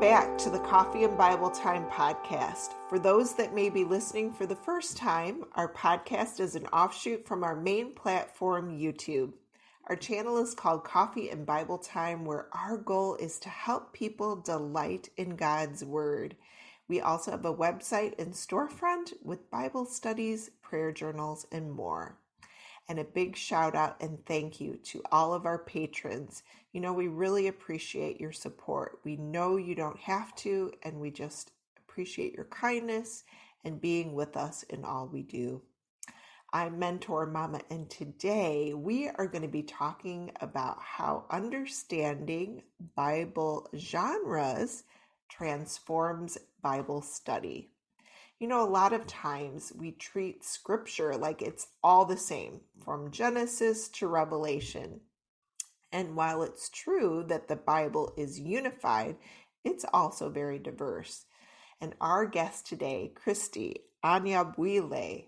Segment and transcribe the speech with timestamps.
[0.00, 2.74] Back to the Coffee and Bible Time podcast.
[2.88, 7.26] For those that may be listening for the first time, our podcast is an offshoot
[7.26, 9.32] from our main platform, YouTube.
[9.86, 14.36] Our channel is called Coffee and Bible Time, where our goal is to help people
[14.36, 16.36] delight in God's Word.
[16.86, 22.16] We also have a website and storefront with Bible studies, prayer journals, and more
[22.88, 26.42] and a big shout out and thank you to all of our patrons.
[26.72, 29.00] You know, we really appreciate your support.
[29.04, 33.24] We know you don't have to, and we just appreciate your kindness
[33.64, 35.62] and being with us in all we do.
[36.50, 42.62] I'm Mentor Mama, and today we are going to be talking about how understanding
[42.96, 44.84] Bible genres
[45.28, 47.68] transforms Bible study.
[48.40, 53.10] You know, a lot of times we treat scripture like it's all the same from
[53.10, 55.00] Genesis to Revelation.
[55.90, 59.16] And while it's true that the Bible is unified,
[59.64, 61.24] it's also very diverse.
[61.80, 65.24] And our guest today, Kristie Anyabwile,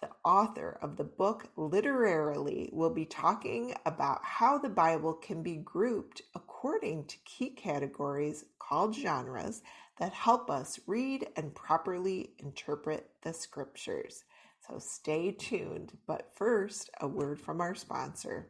[0.00, 5.56] the author of the book Literarily, will be talking about how the Bible can be
[5.56, 9.62] grouped according to key categories called genres
[9.98, 14.24] that help us read and properly interpret the scriptures.
[14.68, 15.96] So stay tuned.
[16.06, 18.48] But first, a word from our sponsor.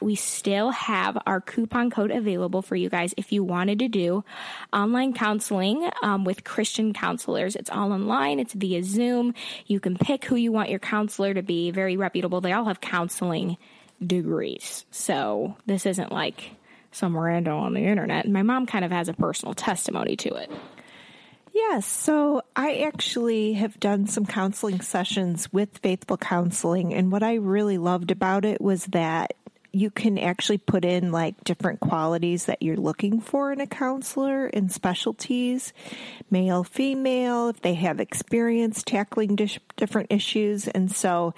[0.00, 4.22] We still have our coupon code available for you guys if you wanted to do
[4.72, 7.56] online counseling um, with Christian counselors.
[7.56, 9.34] It's all online, it's via Zoom.
[9.66, 12.40] You can pick who you want your counselor to be, very reputable.
[12.40, 13.56] They all have counseling
[14.04, 14.84] degrees.
[14.92, 16.52] So this isn't like
[16.92, 18.24] some rando on the internet.
[18.24, 20.50] And my mom kind of has a personal testimony to it.
[21.52, 21.86] Yes.
[21.86, 26.94] So I actually have done some counseling sessions with Faithful Counseling.
[26.94, 29.34] And what I really loved about it was that
[29.72, 34.46] you can actually put in like different qualities that you're looking for in a counselor
[34.46, 35.72] and specialties
[36.30, 39.36] male, female, if they have experience tackling
[39.76, 40.68] different issues.
[40.68, 41.34] And so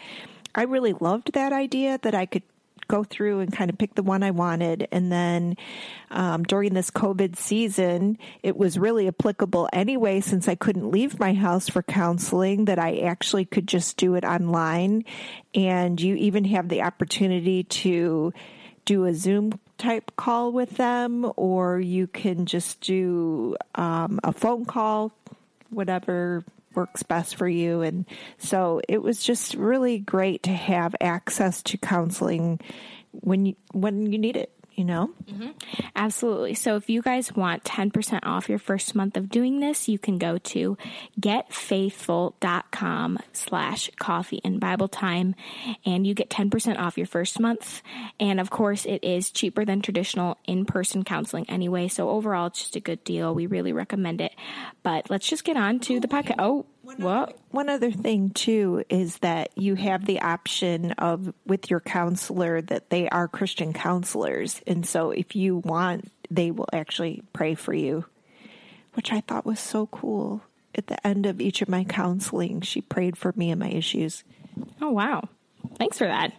[0.55, 2.43] I really loved that idea that I could
[2.91, 4.89] go through and kind of pick the one I wanted.
[4.91, 5.57] And then
[6.11, 11.33] um, during this COVID season, it was really applicable anyway, since I couldn't leave my
[11.33, 15.05] house for counseling, that I actually could just do it online.
[15.55, 18.33] And you even have the opportunity to
[18.85, 24.65] do a Zoom type call with them, or you can just do um, a phone
[24.65, 25.13] call,
[25.71, 26.45] whatever
[26.75, 27.83] works best for you.
[27.83, 28.07] And
[28.39, 32.61] so it was just really great to have access to counseling
[33.13, 35.11] when you, when you need it you know?
[35.31, 35.51] Mm-hmm.
[35.95, 36.55] Absolutely.
[36.55, 40.17] So if you guys want 10% off your first month of doing this, you can
[40.17, 40.79] go to
[41.21, 45.35] getfaithful.com slash coffee and Bible time
[45.85, 47.83] and you get 10% off your first month.
[48.19, 51.89] And of course, it is cheaper than traditional in-person counseling anyway.
[51.89, 53.35] So overall, it's just a good deal.
[53.35, 54.33] We really recommend it.
[54.83, 56.37] But let's just get on to the podcast.
[56.39, 56.65] Oh,
[56.99, 57.29] one what?
[57.29, 62.61] Other, one other thing too is that you have the option of with your counselor
[62.63, 67.73] that they are Christian counselors, and so if you want, they will actually pray for
[67.73, 68.05] you,
[68.95, 70.43] which I thought was so cool.
[70.75, 74.25] At the end of each of my counseling, she prayed for me and my issues.
[74.81, 75.29] Oh wow!
[75.77, 76.33] Thanks for that.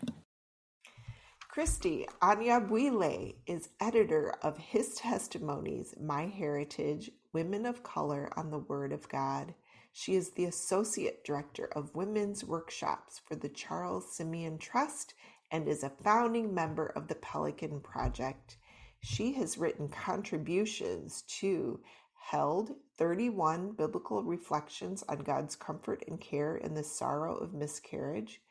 [1.54, 8.94] Kristie Anyabwile is editor of His Testimonies, My Heritage, Women of Color on the Word
[8.94, 9.54] of God.
[9.94, 15.14] She is the Associate Director of Women's Workshops for the Charles Simeon Trust
[15.52, 18.58] and is a founding member of the Pelican Project.
[19.02, 21.82] She has written contributions to
[22.14, 28.42] Held 31 Biblical Reflections on God's Comfort and Care in the Sorrow of Miscarriage,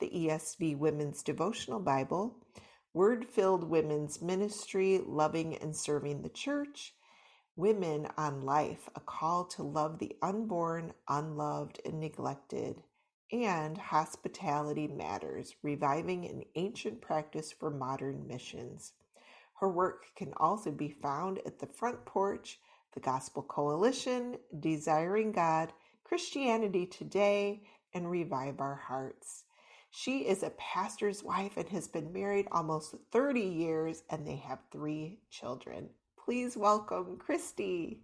[0.00, 2.36] the ESV Women's Devotional Bible,
[2.92, 6.92] Word Filled Women's Ministry, Loving and Serving the Church,
[7.56, 12.84] Women on Life A Call to Love the Unborn, Unloved, and Neglected,
[13.32, 18.92] and Hospitality Matters Reviving an Ancient Practice for Modern Missions.
[19.58, 22.60] Her work can also be found at the Front Porch,
[22.94, 25.72] the Gospel Coalition, Desiring God,
[26.04, 29.44] Christianity Today, and Revive Our Hearts.
[29.90, 34.60] She is a pastor's wife and has been married almost 30 years, and they have
[34.70, 35.90] three children.
[36.24, 37.98] Please welcome Kristie.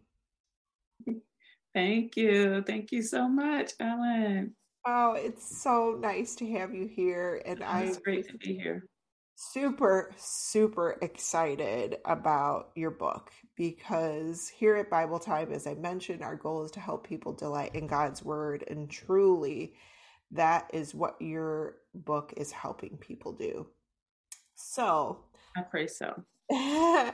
[1.75, 2.63] Thank you.
[2.67, 4.55] Thank you so much, Ellen.
[4.87, 7.43] Oh, it's so nice to have you here.
[7.45, 8.87] And I'm great to be here.
[9.35, 16.37] Super, super excited about your book because here at Bible Time, as I mentioned, our
[16.37, 18.65] goal is to help people delight in God's Word.
[18.69, 19.75] And truly,
[20.31, 23.67] that is what your book is helping people do.
[24.55, 25.25] So,
[25.55, 26.23] I pray so.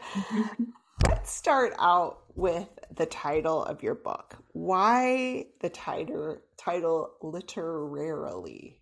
[1.42, 4.36] Start out with the title of your book.
[4.52, 8.80] Why the title title literarily?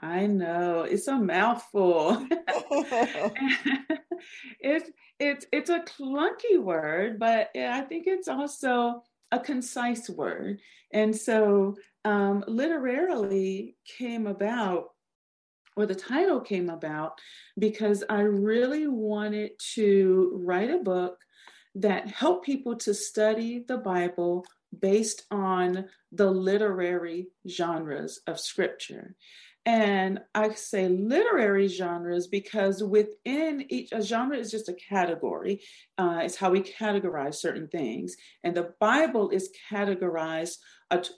[0.00, 2.26] I know it's a mouthful.
[4.58, 4.90] it's
[5.20, 10.60] it's it's a clunky word, but I think it's also a concise word.
[10.94, 11.76] And so,
[12.06, 14.92] um, literarily came about,
[15.76, 17.18] or the title came about,
[17.58, 21.18] because I really wanted to write a book
[21.74, 24.44] that help people to study the Bible
[24.78, 29.14] based on the literary genres of scripture.
[29.66, 35.60] And I say literary genres because within each a genre is just a category.
[35.98, 40.56] Uh, it's how we categorize certain things, and the Bible is categorized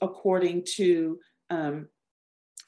[0.02, 1.20] according to
[1.50, 1.87] um,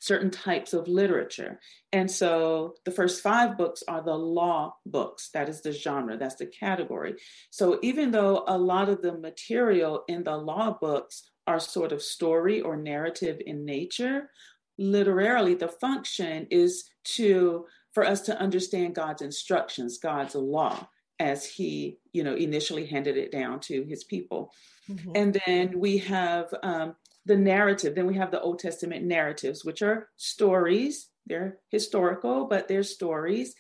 [0.03, 1.61] certain types of literature.
[1.93, 5.31] And so the first five books are the law books.
[5.33, 7.15] That is the genre, that's the category.
[7.51, 12.03] So even though a lot of the material in the law books are sort of
[12.03, 14.31] story or narrative in nature,
[14.77, 20.89] literally the function is to for us to understand God's instructions, God's law
[21.21, 24.51] as he, you know, initially handed it down to his people.
[24.91, 25.13] Mm-hmm.
[25.15, 26.97] And then we have um,
[27.27, 27.95] the narrative.
[27.95, 31.09] Then we have the Old Testament narratives, which are stories.
[31.27, 33.55] They're historical, but they're stories.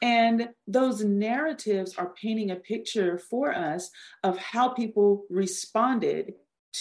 [0.00, 3.90] And those narratives are painting a picture for us
[4.22, 6.34] of how people responded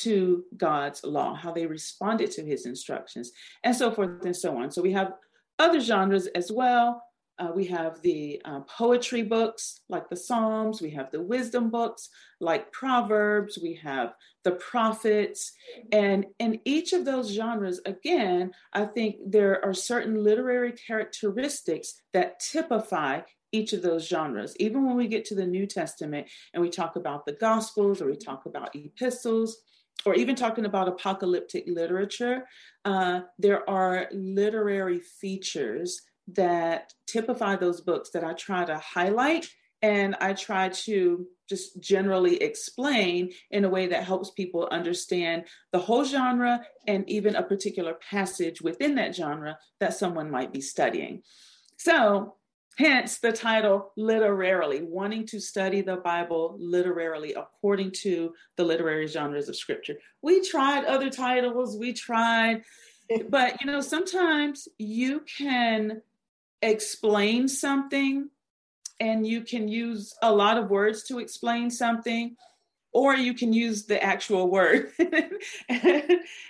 [0.04, 3.32] to God's law, how they responded to his instructions,
[3.64, 4.70] and so forth and so on.
[4.70, 5.14] So we have
[5.58, 7.02] other genres as well.
[7.40, 12.10] Uh, we have the uh, poetry books like the Psalms, we have the wisdom books
[12.40, 14.14] like Proverbs, we have
[14.44, 15.52] the prophets.
[15.92, 22.40] And in each of those genres, again, I think there are certain literary characteristics that
[22.40, 24.56] typify each of those genres.
[24.60, 28.08] Even when we get to the New Testament and we talk about the Gospels or
[28.08, 29.58] we talk about epistles,
[30.06, 32.46] or even talking about apocalyptic literature,
[32.86, 36.02] uh, there are literary features
[36.34, 39.50] that typify those books that I try to highlight
[39.82, 45.80] and I try to just generally explain in a way that helps people understand the
[45.80, 51.22] whole genre and even a particular passage within that genre that someone might be studying.
[51.78, 52.34] So,
[52.78, 59.50] Hence the title literarily, wanting to study the Bible literarily according to the literary genres
[59.50, 59.96] of scripture.
[60.22, 62.62] We tried other titles, we tried,
[63.30, 66.04] but you know, sometimes you can
[66.62, 68.30] explain something
[69.00, 72.36] and you can use a lot of words to explain something
[72.94, 74.92] or you can use the actual word.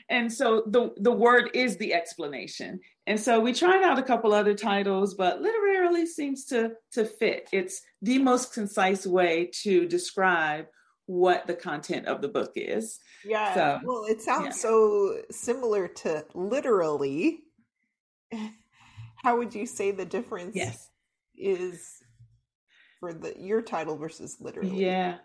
[0.09, 2.80] and so the, the word is the explanation.
[3.06, 7.50] And so we tried out a couple other titles, but literarily seems to, to fit.
[7.51, 10.68] It's the most concise way to describe
[11.07, 13.00] what the content of the book is.
[13.25, 13.53] Yeah.
[13.53, 14.51] So, well, it sounds yeah.
[14.51, 17.42] so similar to literally.
[19.24, 20.90] How would you say the difference yes.
[21.36, 22.04] is
[23.00, 24.84] for the your title versus literally?
[24.84, 25.18] Yeah.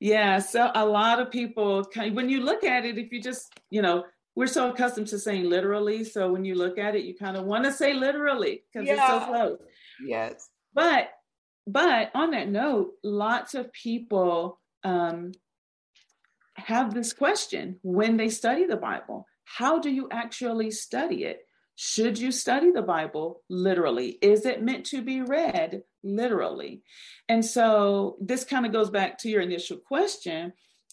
[0.00, 3.82] Yeah, so a lot of people, when you look at it, if you just, you
[3.82, 4.04] know,
[4.34, 6.02] we're so accustomed to saying literally.
[6.02, 8.94] So when you look at it, you kind of want to say literally because yeah.
[8.94, 9.58] it's so close.
[10.04, 10.48] Yes.
[10.74, 11.10] But,
[11.68, 15.30] but on that note, lots of people um,
[16.56, 21.46] have this question when they study the Bible how do you actually study it?
[21.84, 24.16] Should you study the Bible literally?
[24.22, 26.84] Is it meant to be read literally?
[27.28, 30.52] And so this kind of goes back to your initial question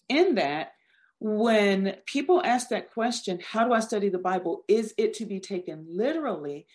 [0.10, 0.72] in that
[1.20, 4.64] when people ask that question, how do I study the Bible?
[4.68, 6.66] Is it to be taken literally?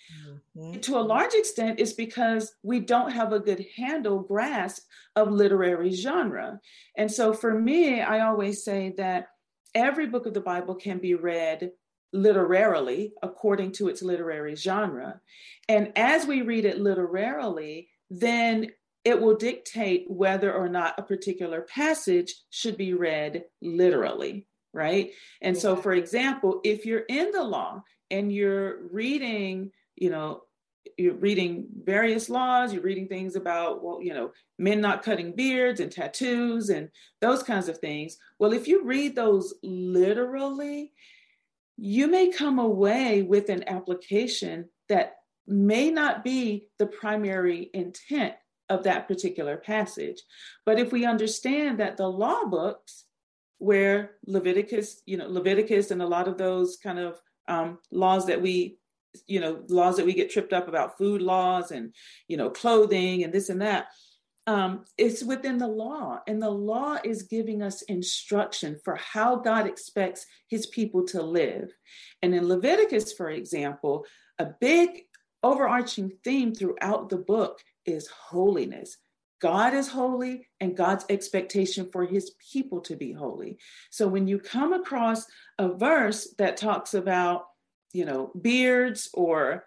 [0.57, 0.79] Mm-hmm.
[0.79, 4.85] To a large extent, it's because we don't have a good handle, grasp
[5.17, 6.61] of literary genre.
[6.97, 9.27] And so for me, I always say that
[9.75, 11.73] every book of the Bible can be read
[12.15, 15.21] literarily according to its literary genre.
[15.69, 18.71] And as we read it literarily, then
[19.05, 25.11] it will dictate whether or not a particular passage should be read literally, right?
[25.43, 30.43] And so, for example, if you're in the law and you're reading, you know,
[30.97, 35.81] you're reading various laws, you're reading things about, well, you know, men not cutting beards
[35.81, 36.89] and tattoos and
[37.21, 38.19] those kinds of things.
[38.39, 40.93] Well, if you read those literally,
[41.77, 45.17] you may come away with an application that
[45.47, 48.35] may not be the primary intent
[48.69, 50.23] of that particular passage.
[50.65, 53.05] But if we understand that the law books,
[53.59, 58.41] where Leviticus, you know, Leviticus and a lot of those kind of um, laws that
[58.43, 58.79] we,
[59.27, 61.95] you know, laws that we get tripped up about food laws and,
[62.27, 63.87] you know, clothing and this and that,
[64.47, 69.67] um, it's within the law, and the law is giving us instruction for how God
[69.67, 71.73] expects his people to live.
[72.23, 74.05] And in Leviticus, for example,
[74.39, 75.05] a big
[75.43, 78.99] overarching theme throughout the book is holiness.
[79.41, 83.59] God is holy and God's expectation for his people to be holy.
[83.91, 85.27] So when you come across
[85.59, 87.47] a verse that talks about,
[87.93, 89.65] you know, beards or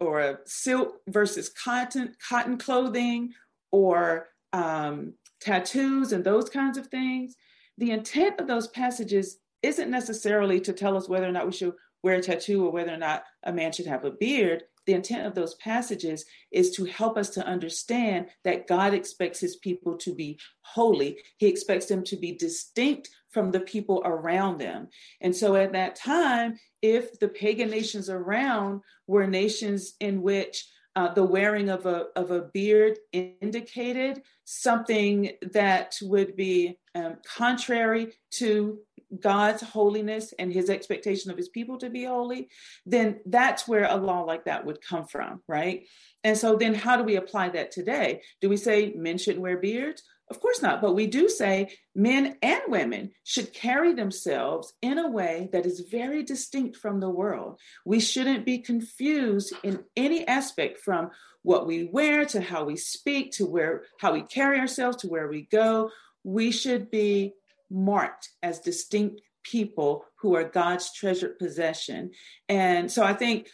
[0.00, 3.34] or silk versus cotton cotton clothing
[3.70, 7.36] or um, tattoos and those kinds of things,
[7.76, 11.72] the intent of those passages isn't necessarily to tell us whether or not we should
[12.02, 14.64] wear a tattoo or whether or not a man should have a beard.
[14.86, 19.56] The intent of those passages is to help us to understand that God expects his
[19.56, 21.18] people to be holy.
[21.36, 24.88] He expects them to be distinct from the people around them.
[25.20, 30.66] And so at that time, if the pagan nations around were nations in which
[30.98, 38.14] uh, the wearing of a, of a beard indicated something that would be um, contrary
[38.32, 38.80] to
[39.20, 42.48] God's holiness and his expectation of his people to be holy,
[42.84, 45.86] then that's where a law like that would come from, right?
[46.24, 48.22] And so then how do we apply that today?
[48.40, 50.02] Do we say men shouldn't wear beards?
[50.30, 50.82] Of course not.
[50.82, 55.80] But we do say men and women should carry themselves in a way that is
[55.90, 57.58] very distinct from the world.
[57.84, 61.10] We shouldn't be confused in any aspect from
[61.42, 65.28] what we wear to how we speak to where how we carry ourselves to where
[65.28, 65.90] we go.
[66.24, 67.32] We should be
[67.70, 72.10] marked as distinct people who are God's treasured possession.
[72.48, 73.48] And so I think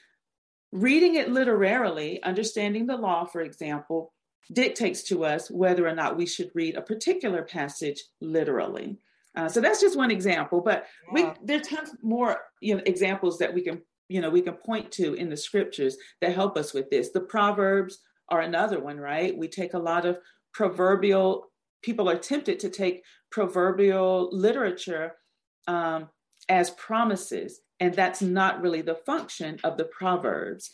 [0.72, 4.12] reading it literarily, understanding the law, for example,
[4.52, 8.98] dictates to us whether or not we should read a particular passage literally.
[9.36, 11.12] Uh, so that's just one example, but yeah.
[11.12, 14.54] we there are tons more you know examples that we can you know we can
[14.54, 17.10] point to in the scriptures that help us with this.
[17.10, 17.98] The proverbs
[18.28, 19.36] are another one, right?
[19.36, 20.18] We take a lot of
[20.52, 21.50] proverbial.
[21.82, 25.16] People are tempted to take proverbial literature
[25.66, 26.08] um,
[26.48, 30.70] as promises, and that's not really the function of the proverbs.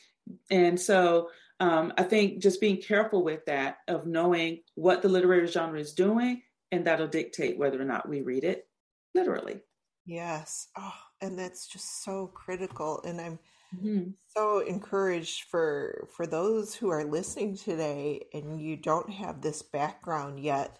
[0.50, 1.30] And so
[1.60, 5.92] um, I think just being careful with that of knowing what the literary genre is
[5.92, 8.66] doing, and that'll dictate whether or not we read it
[9.14, 9.60] literally.
[10.06, 10.68] Yes.
[10.76, 13.02] Oh, and that's just so critical.
[13.04, 13.38] And I'm
[13.76, 14.10] mm-hmm.
[14.26, 20.40] so encouraged for for those who are listening today and you don't have this background
[20.40, 20.78] yet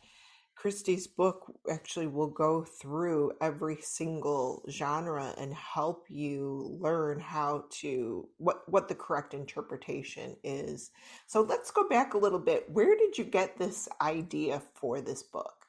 [0.61, 8.29] Kristie's book actually will go through every single genre and help you learn how to
[8.37, 10.91] what what the correct interpretation is.
[11.27, 12.69] So let's go back a little bit.
[12.69, 15.65] Where did you get this idea for this book?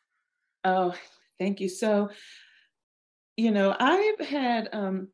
[0.66, 0.94] Oh,
[1.40, 1.70] thank you.
[1.70, 2.10] So,
[3.38, 5.08] you know, I've had um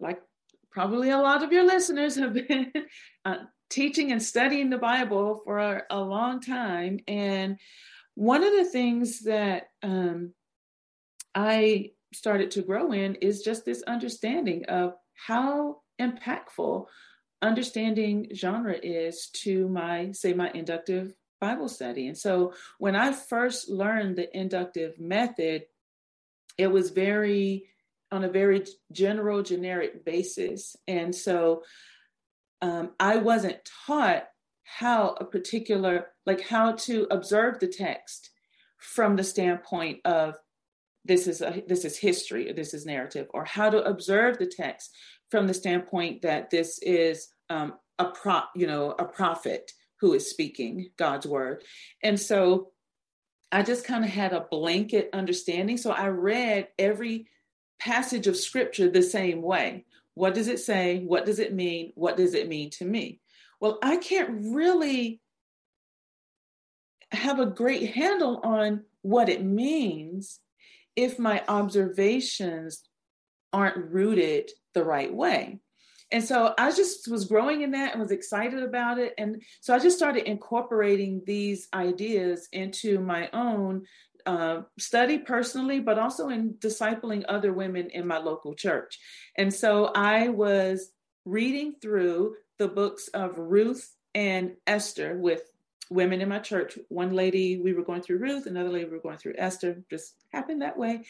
[0.00, 0.20] like
[0.72, 2.72] probably a lot of your listeners have been
[3.24, 3.36] uh,
[3.70, 7.56] teaching and studying the Bible for a, a long time and
[8.14, 10.32] one of the things that um,
[11.34, 16.86] I started to grow in is just this understanding of how impactful
[17.42, 22.08] understanding genre is to my, say, my inductive Bible study.
[22.08, 25.64] And so when I first learned the inductive method,
[26.56, 27.66] it was very
[28.10, 30.76] on a very general, generic basis.
[30.86, 31.64] And so
[32.62, 34.28] um, I wasn't taught
[34.64, 38.30] how a particular like how to observe the text
[38.78, 40.36] from the standpoint of
[41.04, 44.46] this is a this is history or this is narrative or how to observe the
[44.46, 44.90] text
[45.30, 50.28] from the standpoint that this is um, a pro you know a prophet who is
[50.28, 51.62] speaking god's word.
[52.02, 52.70] And so
[53.52, 55.76] i just kind of had a blanket understanding.
[55.76, 57.28] So i read every
[57.78, 59.84] passage of scripture the same way.
[60.14, 61.02] What does it say?
[61.04, 61.92] What does it mean?
[61.96, 63.20] What does it mean to me
[63.64, 65.22] well, I can't really
[67.12, 70.38] have a great handle on what it means
[70.96, 72.82] if my observations
[73.54, 75.60] aren't rooted the right way.
[76.12, 79.14] And so I just was growing in that and was excited about it.
[79.16, 83.84] And so I just started incorporating these ideas into my own
[84.26, 88.98] uh, study personally, but also in discipling other women in my local church.
[89.38, 90.90] And so I was
[91.24, 95.42] reading through the books of Ruth and Esther with
[95.90, 96.78] women in my church.
[96.88, 99.82] One lady, we were going through Ruth, another lady, we were going through Esther.
[99.90, 101.04] Just happened that way.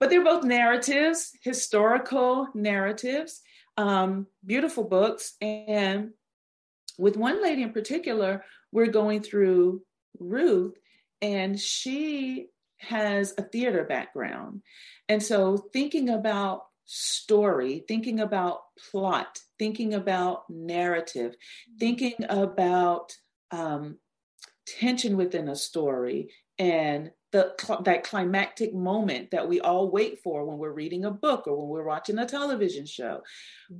[0.00, 3.40] But they're both narratives, historical narratives,
[3.76, 5.34] um, beautiful books.
[5.40, 6.10] And
[6.98, 9.82] with one lady in particular, we're going through
[10.18, 10.74] Ruth,
[11.22, 14.62] and she has a theater background.
[15.08, 18.60] And so thinking about story, thinking about
[18.90, 21.34] plot, thinking about narrative,
[21.78, 23.12] thinking about
[23.50, 23.98] um,
[24.66, 27.52] tension within a story and the,
[27.84, 31.68] that climactic moment that we all wait for when we're reading a book or when
[31.68, 33.22] we're watching a television show.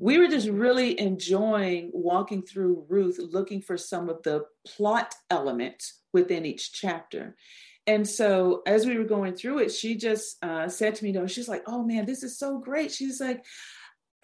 [0.01, 6.01] We were just really enjoying walking through Ruth, looking for some of the plot elements
[6.13, 7.37] within each chapter.
[7.87, 11.27] And so as we were going through it, she just uh, said to me, "No,
[11.27, 13.45] she's like, oh man, this is so great." She's like,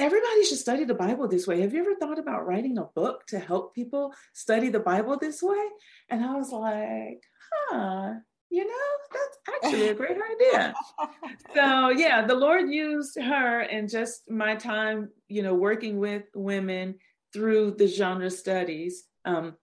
[0.00, 1.60] everybody should study the Bible this way.
[1.60, 5.42] Have you ever thought about writing a book to help people study the Bible this
[5.42, 5.62] way?
[6.08, 8.14] And I was like, huh,
[8.48, 10.74] you know, that's actually a great idea.
[11.54, 16.94] so, yeah, the Lord used her and just my time, you know, working with women
[17.34, 19.54] through the genre studies um,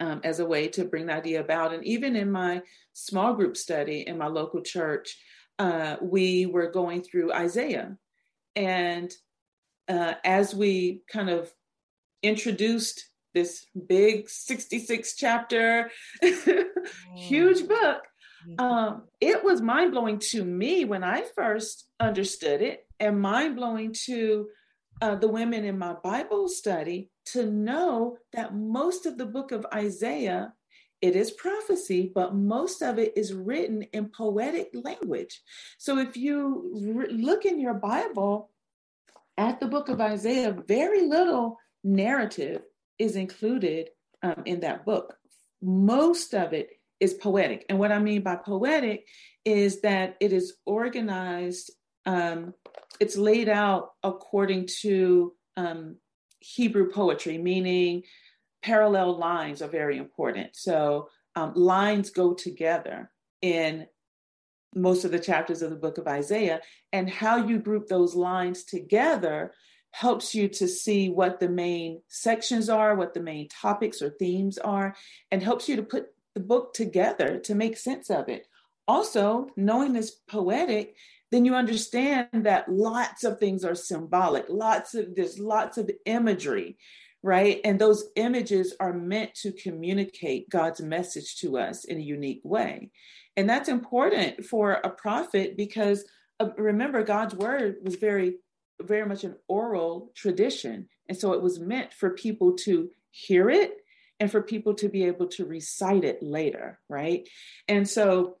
[0.00, 1.72] um, as a way to bring the idea about.
[1.72, 5.16] And even in my small group study in my local church,
[5.58, 7.96] uh, we were going through Isaiah.
[8.56, 9.12] And
[9.88, 11.52] uh, as we kind of
[12.22, 15.90] introduced this big 66 chapter,
[17.16, 17.68] huge mm.
[17.68, 18.02] book.
[18.48, 18.60] Mm-hmm.
[18.60, 23.94] Um, it was mind blowing to me when I first understood it, and mind blowing
[24.04, 24.48] to
[25.02, 29.66] uh, the women in my Bible study to know that most of the book of
[29.72, 30.52] Isaiah
[31.04, 35.42] it is prophecy, but most of it is written in poetic language.
[35.76, 38.48] So if you re- look in your Bible
[39.36, 42.62] at the book of Isaiah, very little narrative
[42.98, 43.90] is included
[44.22, 45.14] um, in that book.
[45.60, 47.66] Most of it is poetic.
[47.68, 49.06] And what I mean by poetic
[49.44, 51.70] is that it is organized,
[52.06, 52.54] um,
[52.98, 55.96] it's laid out according to um,
[56.44, 58.02] Hebrew poetry, meaning
[58.62, 60.50] parallel lines are very important.
[60.54, 63.10] So um, lines go together
[63.42, 63.86] in
[64.74, 66.60] most of the chapters of the book of Isaiah,
[66.92, 69.52] and how you group those lines together
[69.92, 74.58] helps you to see what the main sections are, what the main topics or themes
[74.58, 74.96] are,
[75.30, 78.48] and helps you to put the book together to make sense of it.
[78.88, 80.96] Also, knowing this poetic,
[81.34, 86.78] then you understand that lots of things are symbolic, lots of there's lots of imagery,
[87.24, 87.60] right?
[87.64, 92.92] And those images are meant to communicate God's message to us in a unique way.
[93.36, 96.04] And that's important for a prophet because
[96.38, 98.36] uh, remember, God's word was very
[98.80, 100.88] very much an oral tradition.
[101.08, 103.72] And so it was meant for people to hear it
[104.20, 107.28] and for people to be able to recite it later, right?
[107.66, 108.36] And so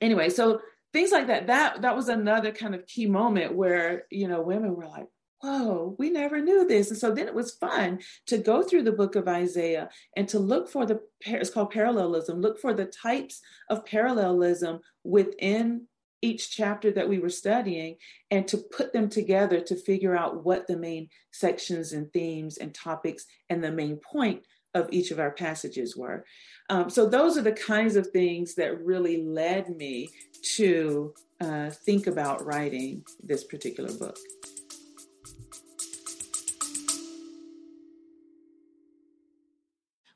[0.00, 0.60] anyway, so
[0.96, 4.74] things like that that that was another kind of key moment where, you know, women
[4.74, 5.06] were like,
[5.42, 6.88] whoa, we never knew this.
[6.88, 10.38] And so then it was fun to go through the book of Isaiah and to
[10.38, 15.86] look for the, it's called parallelism, look for the types of parallelism within
[16.22, 17.96] each chapter that we were studying
[18.30, 22.74] and to put them together to figure out what the main sections and themes and
[22.74, 24.42] topics and the main point
[24.74, 26.24] of each of our passages were.
[26.68, 30.10] Um, so, those are the kinds of things that really led me
[30.56, 34.18] to uh, think about writing this particular book.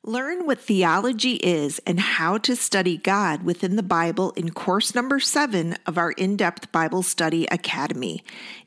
[0.02, 5.20] Learn what theology is and how to study God within the Bible in course number
[5.20, 8.24] seven of our in depth Bible Study Academy.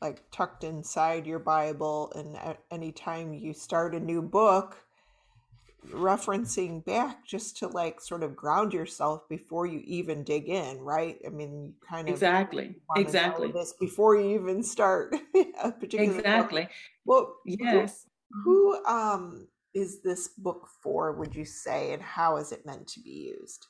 [0.00, 4.76] like tucked inside your Bible, and anytime you start a new book,
[5.90, 11.18] referencing back just to like sort of ground yourself before you even dig in, right?
[11.26, 15.14] I mean, you kind of exactly, exactly this before you even start
[15.62, 16.62] a particular exactly.
[16.62, 16.70] Book.
[17.04, 18.06] Well, yes.
[18.44, 21.12] Who, who um is this book for?
[21.12, 23.66] Would you say, and how is it meant to be used?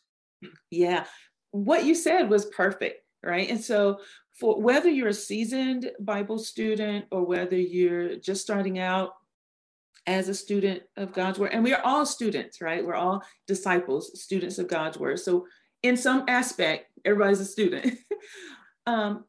[0.71, 1.05] Yeah,
[1.51, 3.51] what you said was perfect right?
[3.51, 4.01] And so
[4.39, 9.15] for whether you're a seasoned Bible student or whether you're just starting out
[10.07, 12.85] as a student of God's word, and we are all students, right?
[12.85, 15.19] We're all disciples, students of God's word.
[15.21, 15.47] So
[15.83, 17.99] in some aspect, everybody's a student.
[18.87, 19.25] um,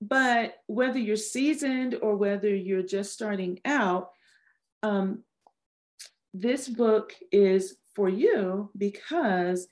[0.00, 4.10] but whether you're seasoned or whether you're just starting out,
[4.82, 5.22] um,
[6.32, 9.68] this book is for you because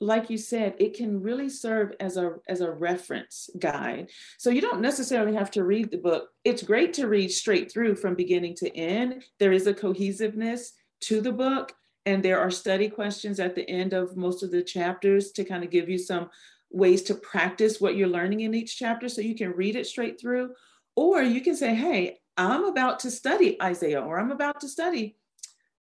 [0.00, 4.10] like you said it can really serve as a as a reference guide.
[4.38, 6.28] So you don't necessarily have to read the book.
[6.44, 9.24] It's great to read straight through from beginning to end.
[9.38, 11.74] There is a cohesiveness to the book
[12.06, 15.64] and there are study questions at the end of most of the chapters to kind
[15.64, 16.30] of give you some
[16.70, 20.20] ways to practice what you're learning in each chapter so you can read it straight
[20.20, 20.50] through.
[20.96, 25.16] Or you can say hey i'm about to study isaiah or i'm about to study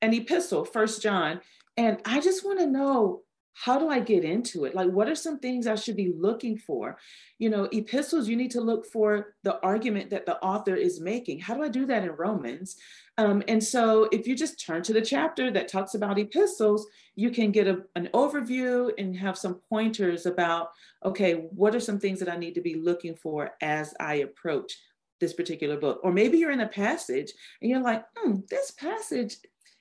[0.01, 1.39] an epistle first john
[1.77, 3.21] and i just want to know
[3.53, 4.75] how do I get into it?
[4.75, 6.97] Like, what are some things I should be looking for?
[7.37, 11.39] You know, epistles, you need to look for the argument that the author is making.
[11.39, 12.77] How do I do that in Romans?
[13.17, 17.29] Um, and so, if you just turn to the chapter that talks about epistles, you
[17.29, 20.69] can get a, an overview and have some pointers about,
[21.03, 24.77] okay, what are some things that I need to be looking for as I approach
[25.19, 25.99] this particular book?
[26.03, 29.37] Or maybe you're in a passage and you're like, hmm, this passage,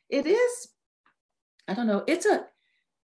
[0.08, 0.68] it is,
[1.68, 2.44] I don't know, it's a,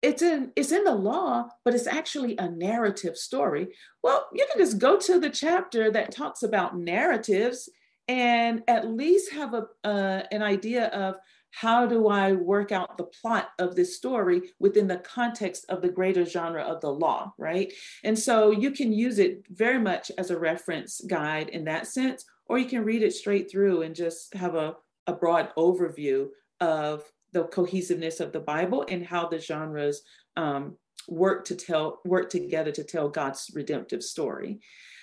[0.03, 3.69] it's in it's in the law but it's actually a narrative story.
[4.03, 7.69] Well you can just go to the chapter that talks about narratives
[8.07, 11.15] and at least have a uh, an idea of
[11.51, 15.87] how do i work out the plot of this story within the context of the
[15.87, 17.71] greater genre of the law right?
[18.03, 22.25] And so you can use it very much as a reference guide in that sense
[22.47, 24.75] or you can read it straight through and just have a,
[25.07, 26.27] a broad overview
[26.59, 30.01] of the cohesiveness of the Bible and how the genres
[30.37, 34.59] um, work to tell work together to tell God's redemptive story.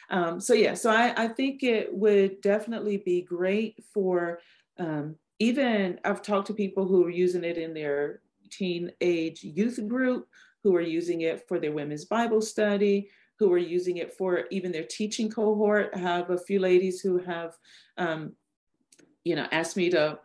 [0.09, 4.40] Um, so yeah, so I, I, think it would definitely be great for
[4.77, 10.27] um, even I've talked to people who are using it in their teenage youth group,
[10.64, 14.73] who are using it for their women's Bible study, who are using it for even
[14.73, 15.90] their teaching cohort.
[15.95, 17.57] I have a few ladies who have,
[17.97, 18.33] um,
[19.25, 20.19] you know, asked me to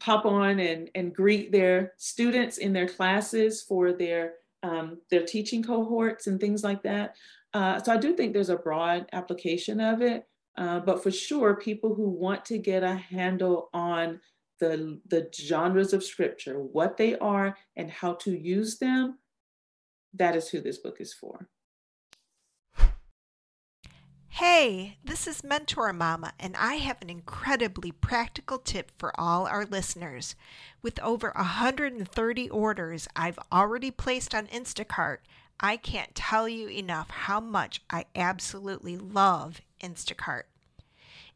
[0.00, 5.62] pop on and, and greet their students in their classes for their um, their teaching
[5.62, 7.14] cohorts and things like that.
[7.54, 10.26] Uh, so I do think there's a broad application of it,
[10.58, 14.20] uh, but for sure, people who want to get a handle on
[14.58, 19.18] the the genres of scripture, what they are, and how to use them,
[20.14, 21.48] that is who this book is for.
[24.34, 29.66] Hey, this is Mentor Mama, and I have an incredibly practical tip for all our
[29.66, 30.36] listeners.
[30.80, 35.18] With over 130 orders I've already placed on Instacart,
[35.58, 40.44] I can't tell you enough how much I absolutely love Instacart.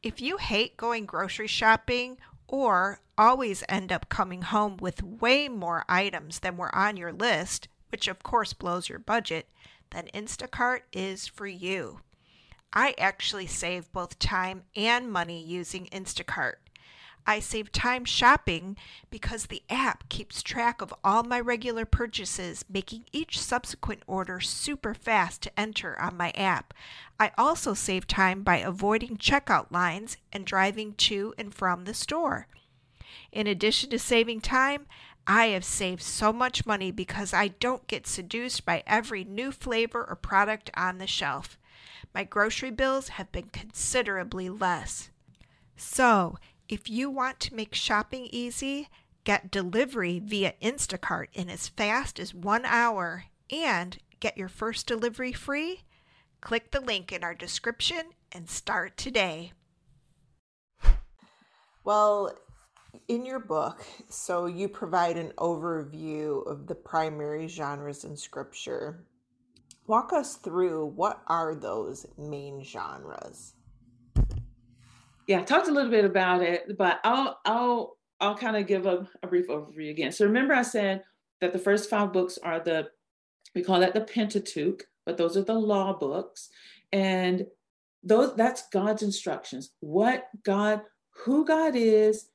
[0.02, 5.84] If you hate going grocery shopping or always end up coming home with way more
[5.88, 9.48] items than were on your list, which of course blows your budget,
[9.90, 12.00] then Instacart is for you.
[12.76, 16.54] I actually save both time and money using Instacart.
[17.24, 18.76] I save time shopping
[19.10, 24.92] because the app keeps track of all my regular purchases, making each subsequent order super
[24.92, 26.74] fast to enter on my app.
[27.18, 32.48] I also save time by avoiding checkout lines and driving to and from the store.
[33.30, 34.86] In addition to saving time,
[35.28, 40.04] I have saved so much money because I don't get seduced by every new flavor
[40.04, 41.56] or product on the shelf
[42.14, 45.10] my grocery bills have been considerably less.
[45.76, 46.36] So,
[46.68, 48.88] if you want to make shopping easy,
[49.24, 55.32] get delivery via Instacart in as fast as one hour and get your first delivery
[55.32, 55.82] free,
[56.40, 59.52] click the link in our description and start today.
[61.82, 62.38] Well,
[63.08, 69.04] in your book, so you provide an overview of the primary genres in scripture
[69.86, 73.54] walk us through what are those main genres?
[75.26, 78.86] Yeah I talked a little bit about it but i'll i'll i'll kind of give
[78.86, 80.12] a, a brief overview again.
[80.12, 81.02] So remember i said
[81.40, 82.88] that the first five books are the
[83.54, 86.48] we call that the pentateuch but those are the law books.
[86.92, 87.46] And
[88.02, 90.82] those that's god's instructions what god
[91.24, 92.28] who god is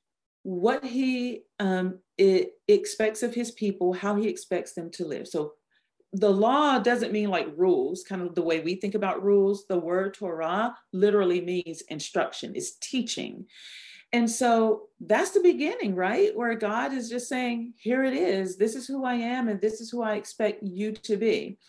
[0.44, 5.28] what he um, it expects of his people how he expects them to live.
[5.28, 5.54] So
[6.14, 9.66] the law doesn't mean like rules, kind of the way we think about rules.
[9.68, 13.46] The word Torah literally means instruction, is teaching.
[14.12, 16.36] And so that's the beginning, right?
[16.36, 18.58] Where God is just saying, here it is.
[18.58, 21.60] This is who I am, and this is who I expect you to be.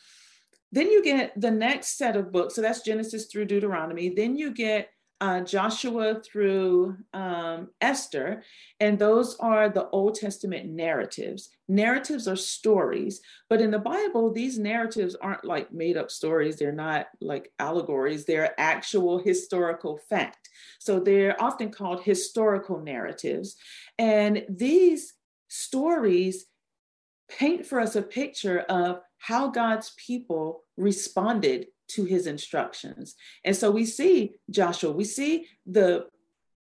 [0.72, 2.54] Then you get the next set of books.
[2.54, 4.08] So that's Genesis through Deuteronomy.
[4.10, 4.88] Then you get
[5.20, 8.42] uh, Joshua through um, Esther,
[8.80, 11.50] and those are the Old Testament narratives.
[11.68, 16.56] Narratives are stories, but in the Bible, these narratives aren't like made up stories.
[16.56, 20.48] They're not like allegories, they're actual historical fact.
[20.78, 23.56] So they're often called historical narratives.
[23.98, 25.12] And these
[25.48, 26.46] stories
[27.28, 33.16] paint for us a picture of how God's people responded to his instructions.
[33.44, 36.06] And so we see Joshua, we see the,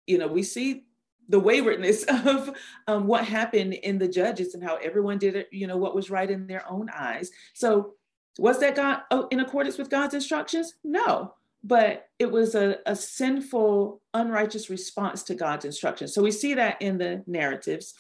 [0.08, 0.86] you know, we see
[1.30, 2.52] the waywardness of
[2.88, 6.10] um, what happened in the judges and how everyone did it, you know, what was
[6.10, 7.32] right in their own eyes.
[7.54, 7.93] So
[8.39, 10.73] was that God oh, in accordance with God's instructions?
[10.84, 16.13] No, but it was a, a sinful, unrighteous response to God's instructions.
[16.13, 17.93] So we see that in the narratives.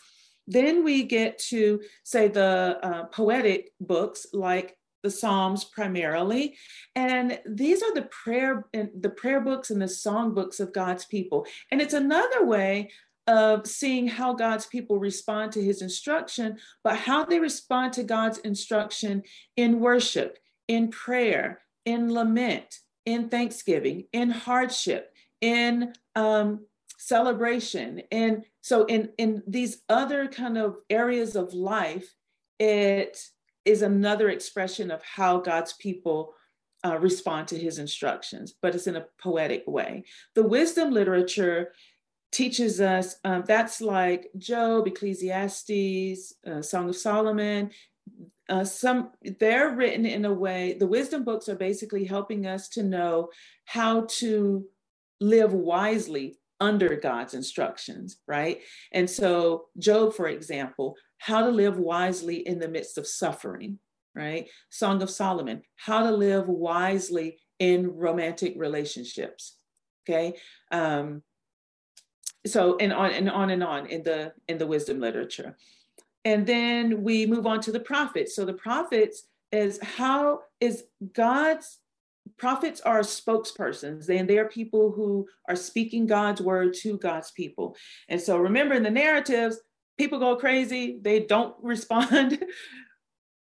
[0.47, 6.55] Then we get to, say, the uh, poetic books like the Psalms primarily.
[6.95, 11.45] And these are the prayer the prayer books and the song books of God's people.
[11.71, 12.89] And it's another way
[13.27, 18.39] of seeing how God's people respond to his instruction, but how they respond to God's
[18.39, 19.23] instruction
[19.55, 26.65] in worship, in prayer, in lament, in thanksgiving, in hardship, in um,
[26.97, 28.01] celebration.
[28.11, 32.13] And so in, in these other kind of areas of life,
[32.59, 33.21] it
[33.65, 36.33] is another expression of how God's people
[36.85, 40.03] uh, respond to his instructions, but it's in a poetic way.
[40.35, 41.71] The wisdom literature
[42.31, 47.71] teaches us um, that's like Job, Ecclesiastes, uh, Song of Solomon.
[48.49, 50.75] Uh, some they're written in a way.
[50.77, 53.29] The wisdom books are basically helping us to know
[53.65, 54.65] how to
[55.21, 58.61] live wisely under God's instructions, right?
[58.91, 63.79] And so, Job, for example, how to live wisely in the midst of suffering,
[64.15, 64.47] right?
[64.69, 69.57] Song of Solomon, how to live wisely in romantic relationships,
[70.07, 70.35] okay?
[70.71, 71.23] Um,
[72.45, 75.55] so and on and on and on in the in the wisdom literature
[76.25, 81.79] and then we move on to the prophets so the prophets is how is god's
[82.37, 87.75] prophets are spokespersons and they are people who are speaking god's word to god's people.
[88.09, 89.59] And so remember in the narratives
[89.97, 92.43] people go crazy they don't respond.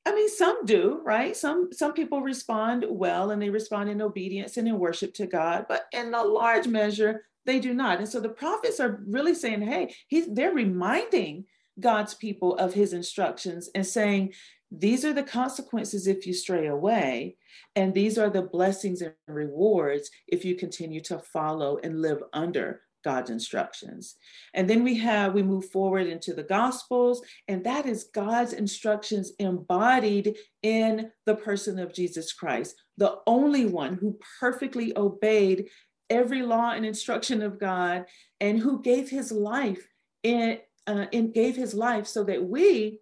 [0.05, 1.35] I mean some do right?
[1.35, 5.65] Some some people respond well and they respond in obedience and in worship to god
[5.69, 7.99] but in a large measure they do not.
[7.99, 11.45] And so the prophets are really saying hey he's they're reminding
[11.79, 14.33] god's people of his instructions and saying
[14.71, 17.35] these are the consequences if you stray away
[17.75, 22.81] and these are the blessings and rewards if you continue to follow and live under
[23.03, 24.15] God's instructions.
[24.53, 29.31] And then we have, we move forward into the Gospels, and that is God's instructions
[29.39, 35.69] embodied in the person of Jesus Christ, the only one who perfectly obeyed
[36.09, 38.05] every law and instruction of God
[38.39, 39.87] and who gave his life
[40.23, 43.00] in, uh, and gave his life so that we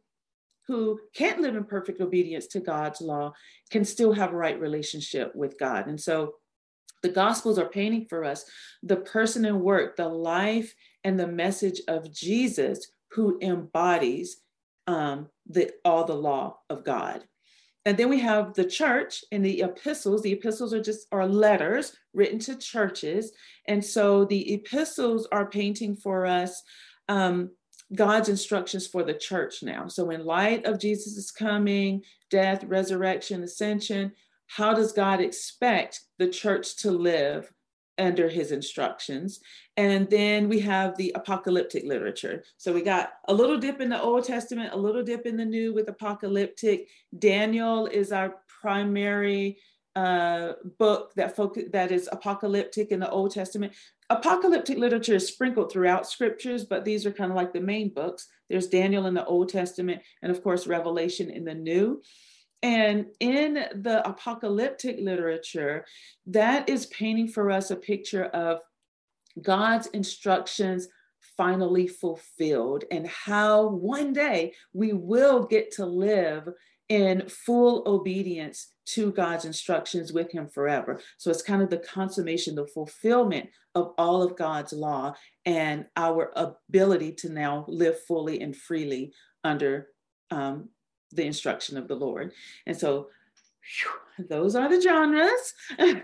[0.69, 3.33] who can't live in perfect obedience to God's law
[3.71, 5.87] can still have a right relationship with God.
[5.87, 6.35] And so
[7.01, 8.45] the Gospels are painting for us
[8.83, 14.41] the person and work, the life and the message of Jesus who embodies
[14.85, 17.23] um, the, all the law of God.
[17.85, 20.21] And then we have the church and the epistles.
[20.21, 23.31] The epistles are just are letters written to churches.
[23.67, 26.61] And so the epistles are painting for us
[27.07, 27.49] um,
[27.95, 29.87] God's instructions for the church now.
[29.87, 34.11] So, in light of Jesus' coming, death, resurrection, ascension,
[34.47, 37.51] how does God expect the church to live
[37.97, 39.41] under his instructions?
[39.77, 42.43] And then we have the apocalyptic literature.
[42.57, 45.45] So we got a little dip in the Old Testament, a little dip in the
[45.45, 46.87] New with apocalyptic.
[47.17, 49.59] Daniel is our primary
[49.95, 53.73] uh, book that focus that is apocalyptic in the Old Testament.
[54.11, 58.27] Apocalyptic literature is sprinkled throughout scriptures, but these are kind of like the main books.
[58.49, 62.01] There's Daniel in the Old Testament, and of course, Revelation in the New.
[62.63, 65.85] And in the apocalyptic literature,
[66.27, 68.59] that is painting for us a picture of
[69.41, 70.87] God's instructions
[71.37, 76.49] finally fulfilled and how one day we will get to live
[76.89, 81.01] in full obedience to God's instructions with Him forever.
[81.17, 85.13] So it's kind of the consummation, the fulfillment of all of God's law
[85.45, 89.87] and our ability to now live fully and freely under
[90.31, 90.69] um,
[91.11, 92.33] the instruction of the Lord.
[92.65, 93.07] And so
[94.17, 95.53] whew, those are the genres.
[95.77, 96.01] and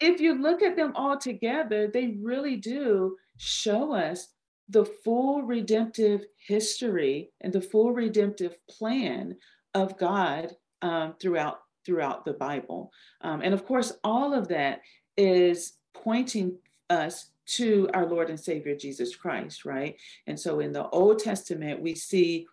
[0.00, 4.28] if you look at them all together, they really do show us
[4.68, 9.36] the full redemptive history and the full redemptive plan
[9.74, 12.92] of God um, throughout throughout the Bible.
[13.22, 14.82] Um, and of course, all of that
[15.16, 19.96] is pointing us to our Lord and Savior Jesus Christ, right?
[20.26, 22.46] And so in the Old Testament, we see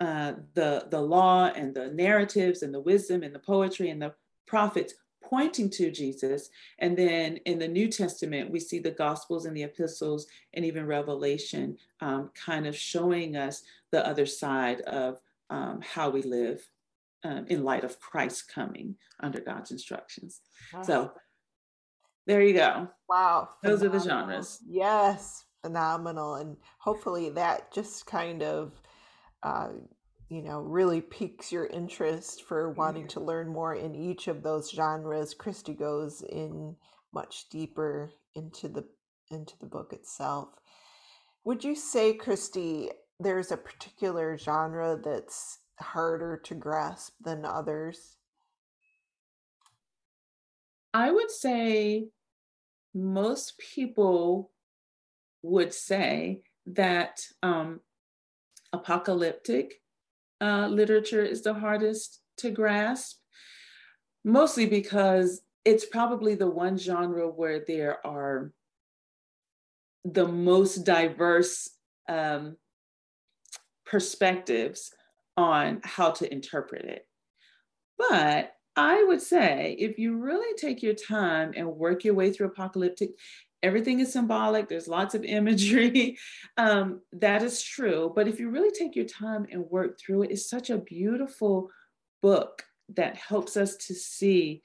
[0.00, 4.14] uh, the the law and the narratives and the wisdom and the poetry and the
[4.46, 6.50] prophets pointing to Jesus.
[6.80, 10.86] And then in the New Testament, we see the Gospels and the epistles and even
[10.86, 16.68] Revelation um, kind of showing us the other side of um, how we live
[17.24, 20.40] um, in light of Christ coming under God's instructions.
[20.72, 20.82] Wow.
[20.82, 21.12] So
[22.26, 22.88] there you go.
[23.08, 23.48] Wow.
[23.62, 23.86] Those phenomenal.
[23.86, 24.58] are the genres.
[24.66, 26.34] Yes, phenomenal.
[26.36, 28.80] And hopefully that just kind of,
[29.42, 29.70] uh,
[30.28, 34.70] you know, really piques your interest for wanting to learn more in each of those
[34.70, 35.34] genres.
[35.34, 36.76] Kristie goes in
[37.12, 38.84] much deeper into the
[39.30, 40.48] into the book itself.
[41.44, 48.16] Would you say, Kristie, there's a particular genre that's harder to grasp than others?
[50.94, 52.08] I would say
[52.94, 54.50] most people
[55.42, 57.80] would say that um,
[58.72, 59.80] apocalyptic
[60.40, 63.18] uh, literature is the hardest to grasp,
[64.24, 68.52] mostly because it's probably the one genre where there are
[70.04, 71.70] the most diverse
[72.08, 72.56] um,
[73.84, 74.92] perspectives
[75.36, 77.06] on how to interpret it.
[77.98, 82.48] But I would say if you really take your time and work your way through
[82.48, 83.10] apocalyptic,
[83.62, 86.18] everything is symbolic, there's lots of imagery.
[86.58, 88.12] Um, that is true.
[88.14, 91.70] But if you really take your time and work through it, it's such a beautiful
[92.20, 92.62] book
[92.94, 94.62] that helps us to see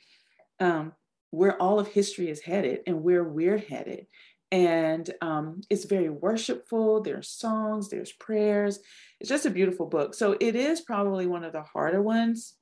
[0.59, 0.91] um,
[1.31, 4.07] where all of history is headed and where we're headed.
[4.51, 7.01] And um, it's very worshipful.
[7.01, 8.79] There's songs, there's prayers.
[9.19, 10.13] It's just a beautiful book.
[10.13, 12.53] So it is probably one of the harder ones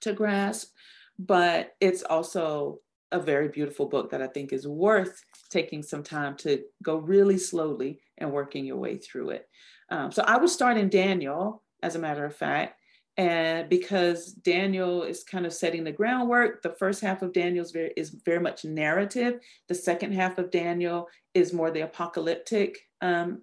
[0.00, 0.72] to grasp,
[1.18, 2.80] but it's also
[3.12, 7.38] a very beautiful book that I think is worth taking some time to go really
[7.38, 9.48] slowly and working your way through it.
[9.90, 12.80] Um, so I would start in Daniel, as a matter of fact,
[13.16, 17.70] and because Daniel is kind of setting the groundwork, the first half of Daniel is
[17.70, 19.38] very, is very much narrative.
[19.68, 23.42] The second half of Daniel is more the apocalyptic um,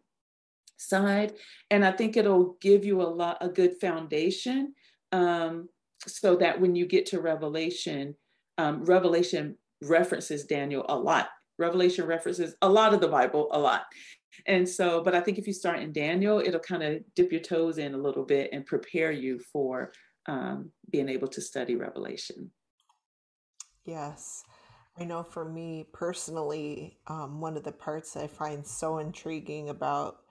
[0.77, 1.33] side,
[1.69, 4.73] and I think it'll give you a lot a good foundation
[5.13, 5.69] um,
[6.05, 8.15] so that when you get to Revelation,
[8.57, 11.29] um, Revelation references Daniel a lot.
[11.57, 13.83] Revelation references a lot of the Bible a lot.
[14.45, 17.41] And so, but I think if you start in Daniel, it'll kind of dip your
[17.41, 19.91] toes in a little bit and prepare you for
[20.27, 22.51] um, being able to study Revelation.
[23.85, 24.43] Yes.
[24.97, 30.21] I know for me personally, um, one of the parts I find so intriguing about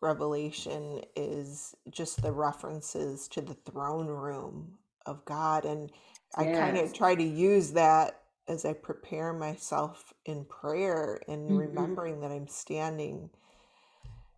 [0.00, 5.64] Revelation is just the references to the throne room of God.
[5.64, 5.90] And
[6.36, 6.58] I yes.
[6.58, 11.56] kind of try to use that as I prepare myself in prayer and mm-hmm.
[11.56, 13.30] remembering that I'm standing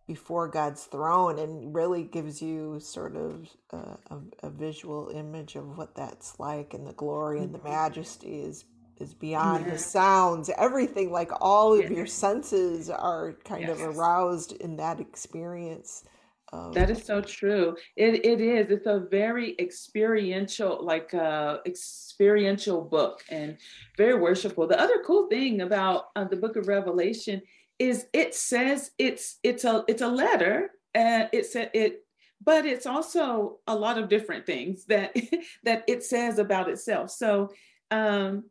[0.09, 5.77] before God's throne and really gives you sort of a, a, a visual image of
[5.77, 7.69] what that's like and the glory and the mm-hmm.
[7.69, 8.65] majesty is
[8.99, 13.79] is beyond the sounds everything like all of your senses are kind yes.
[13.79, 16.05] of aroused in that experience
[16.51, 17.77] um, that is so true.
[17.95, 18.71] It it is.
[18.71, 23.55] It's a very experiential, like uh, experiential book, and
[23.97, 24.65] very worshipful.
[24.65, 27.43] The other cool thing about uh, the Book of Revelation
[27.79, 30.71] is it says it's it's a it's a letter.
[30.93, 32.03] Uh, it said it,
[32.43, 35.15] but it's also a lot of different things that
[35.63, 37.09] that it says about itself.
[37.09, 37.49] So,
[37.89, 38.45] um,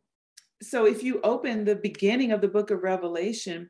[0.61, 3.69] so if you open the beginning of the Book of Revelation,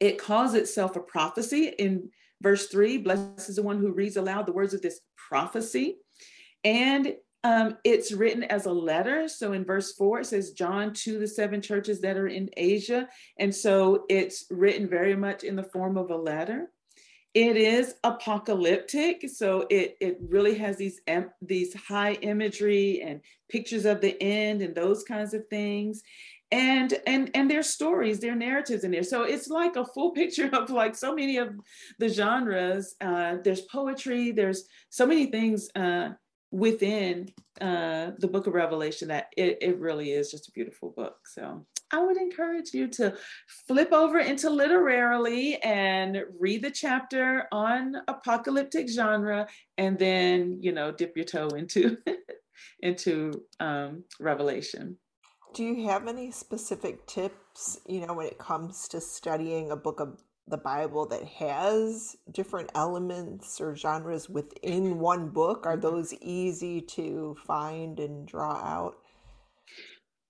[0.00, 2.10] it calls itself a prophecy in
[2.40, 5.96] Verse 3 Blessed is the one who reads aloud the words of this prophecy.
[6.64, 9.28] And um, it's written as a letter.
[9.28, 13.08] So in verse 4, it says, John to the seven churches that are in Asia.
[13.38, 16.70] And so it's written very much in the form of a letter.
[17.34, 20.98] It is apocalyptic, so it it really has these
[21.42, 23.20] these high imagery and
[23.50, 26.02] pictures of the end and those kinds of things
[26.50, 30.48] and and and their stories their narratives in there so it's like a full picture
[30.52, 31.54] of like so many of
[31.98, 36.08] the genres uh, there's poetry there's so many things uh,
[36.50, 37.28] within
[37.60, 41.16] uh, the book of revelation that it, it really is just a beautiful book.
[41.26, 43.14] So i would encourage you to
[43.66, 49.46] flip over into literarily and read the chapter on apocalyptic genre
[49.78, 51.96] and then you know dip your toe into
[52.80, 54.96] into um, revelation.
[55.54, 60.00] Do you have any specific tips, you know, when it comes to studying a book
[60.00, 60.20] of
[60.50, 65.66] the Bible that has different elements or genres within one book?
[65.66, 65.80] Are mm-hmm.
[65.80, 68.96] those easy to find and draw out?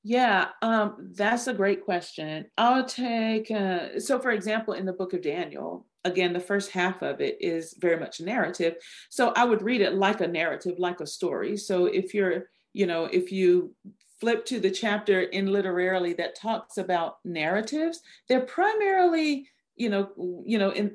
[0.04, 2.46] Yeah, um, that's a great question.
[2.56, 7.02] I'll take, uh, so for example, in the book of Daniel, again, the first half
[7.02, 8.76] of it is very much narrative.
[9.10, 11.56] So I would read it like a narrative, like a story.
[11.56, 13.74] So if you're, you know, if you
[14.20, 19.48] flip to the chapter in literarily that talks about narratives, they're primarily,
[19.78, 20.94] you know, you know, in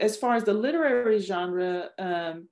[0.00, 2.48] as far as the literary genre, um,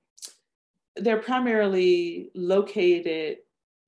[0.95, 3.37] they're primarily located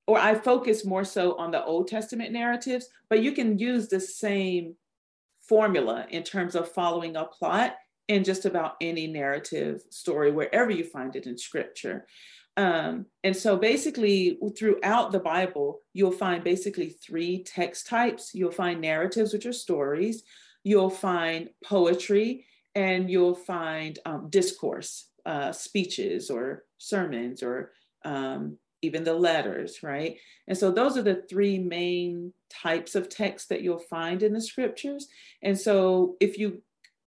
[0.08, 4.00] or I focus more so on the Old Testament narratives, but you can use the
[4.00, 4.74] same
[5.42, 7.76] formula in terms of following a plot
[8.08, 12.06] in just about any narrative story, wherever you find it in scripture.
[12.56, 18.30] Um, and so basically, throughout the Bible, you'll find basically three text types.
[18.34, 20.22] You'll find narratives, which are stories,
[20.64, 22.44] you'll find poetry,
[22.74, 27.72] and you'll find um, discourse, uh, speeches, or sermons, or
[28.04, 30.18] um, even the letters, right?
[30.46, 34.40] And so those are the three main types of text that you'll find in the
[34.40, 35.08] scriptures.
[35.42, 36.62] And so if you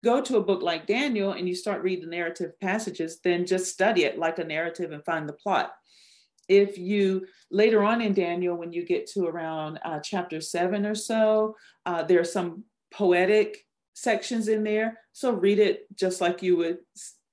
[0.05, 4.05] go to a book like Daniel and you start reading narrative passages, then just study
[4.05, 5.75] it like a narrative and find the plot.
[6.49, 10.95] If you later on in Daniel, when you get to around uh, chapter seven or
[10.95, 12.63] so, uh, there are some
[12.93, 13.65] poetic
[13.95, 14.99] sections in there.
[15.13, 16.79] So read it just like you would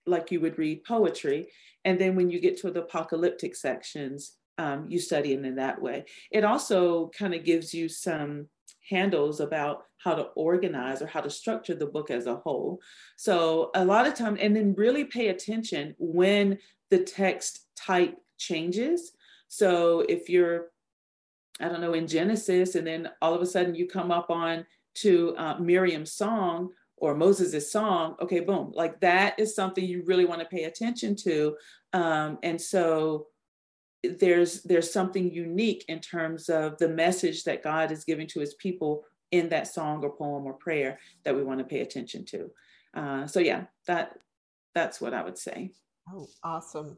[0.05, 1.49] like you would read poetry.
[1.85, 5.81] And then when you get to the apocalyptic sections, um, you study them in that
[5.81, 6.05] way.
[6.31, 8.47] It also kind of gives you some
[8.89, 12.79] handles about how to organize or how to structure the book as a whole.
[13.15, 19.13] So a lot of time, and then really pay attention when the text type changes.
[19.47, 20.67] So if you're,
[21.59, 24.65] I don't know, in Genesis, and then all of a sudden you come up on
[24.95, 30.23] to uh, Miriam's song, or Moses' song, okay, boom, like that is something you really
[30.23, 31.57] want to pay attention to.
[31.91, 33.27] Um, and so
[34.03, 38.53] there's there's something unique in terms of the message that God is giving to his
[38.53, 42.51] people in that song or poem or prayer that we want to pay attention to.
[42.93, 44.17] Uh, so yeah, that
[44.73, 45.71] that's what I would say.
[46.09, 46.97] Oh, awesome.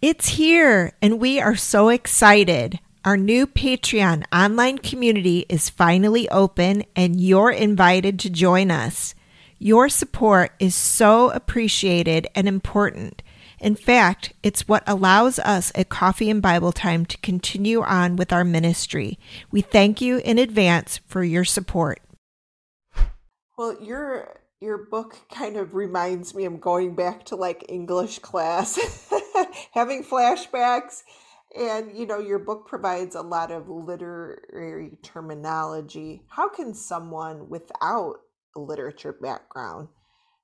[0.00, 2.78] It's here, and we are so excited.
[3.04, 9.14] Our new Patreon online community is finally open, and you're invited to join us.
[9.58, 13.22] Your support is so appreciated and important.
[13.60, 18.32] In fact, it's what allows us at Coffee and Bible Time to continue on with
[18.32, 19.18] our ministry.
[19.50, 22.00] We thank you in advance for your support.
[23.58, 28.78] Well, your your book kind of reminds me of going back to like English class,
[29.72, 31.02] having flashbacks
[31.54, 36.22] and you know, your book provides a lot of literary terminology.
[36.28, 38.16] How can someone without
[38.56, 39.88] a literature background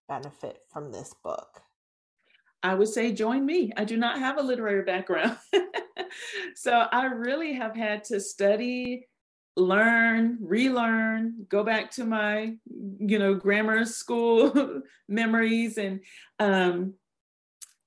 [0.09, 1.63] benefit from this book?
[2.63, 3.73] I would say join me.
[3.77, 5.39] I do not have a literary background.
[6.55, 9.09] so I really have had to study,
[9.57, 12.55] learn, relearn, go back to my,
[12.99, 16.01] you know, grammar school memories and
[16.39, 16.95] um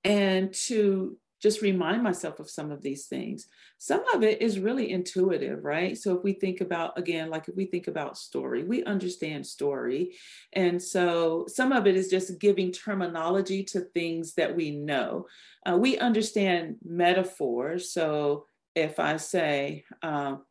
[0.04, 3.48] and to just remind myself of some of these things.
[3.78, 5.98] Some of it is really intuitive, right?
[5.98, 10.16] So if we think about, again, like if we think about story, we understand story.
[10.54, 15.28] And so some of it is just giving terminology to things that we know.
[15.70, 17.78] Uh, we understand metaphor.
[17.78, 20.44] So if I say, um,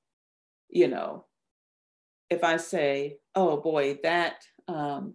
[0.68, 1.24] you know,
[2.28, 5.14] if I say, oh boy, that, um,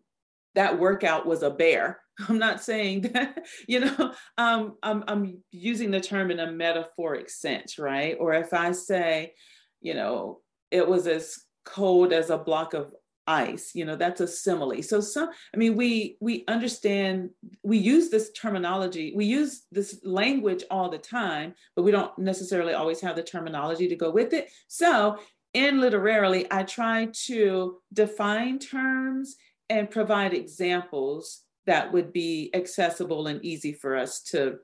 [0.55, 1.99] that workout was a bear,
[2.29, 7.29] I'm not saying that, you know, um, I'm, I'm using the term in a metaphoric
[7.29, 8.15] sense, right?
[8.19, 9.33] Or if I say,
[9.81, 10.39] you know,
[10.71, 12.91] it was as cold as a block of
[13.27, 14.81] ice, you know, that's a simile.
[14.81, 20.63] So some, I mean, we we understand, we use this terminology, we use this language
[20.71, 24.49] all the time, but we don't necessarily always have the terminology to go with it.
[24.69, 25.17] So
[25.53, 29.35] in literarily, I try to define terms
[29.69, 34.57] and provide examples that would be accessible and easy for us to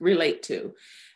[0.00, 0.74] relate to.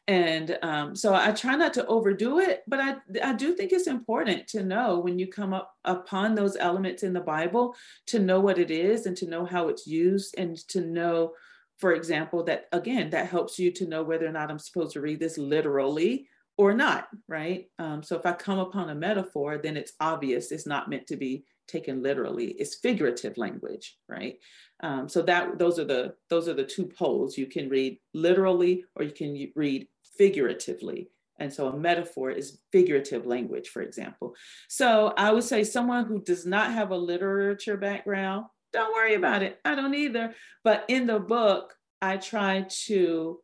[0.09, 3.89] And um, so I try not to overdo it, but I, I do think it's
[3.89, 7.75] important to know when you come up upon those elements in the Bible
[8.07, 11.33] to know what it is and to know how it's used and to know,
[11.79, 15.01] for example, that again, that helps you to know whether or not I'm supposed to
[15.01, 17.67] read this literally or not, right?
[17.81, 21.17] Um, so if I come upon a metaphor, then it's obvious it's not meant to
[21.17, 22.49] be taken literally.
[22.59, 24.39] It's figurative language, right?
[24.81, 27.39] Um, so that those are the those are the two poles.
[27.39, 29.89] You can read literally or you can read
[30.19, 31.09] figuratively.
[31.39, 34.35] And so a metaphor is figurative language, for example.
[34.69, 39.43] So I would say someone who does not have a literature background, don't worry about
[39.43, 39.59] it.
[39.65, 40.35] I don't either.
[40.65, 43.41] But in the book, I try to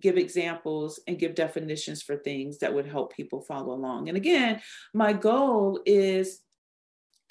[0.00, 4.08] give examples and give definitions for things that would help people follow along.
[4.08, 4.60] And again,
[4.94, 6.40] my goal is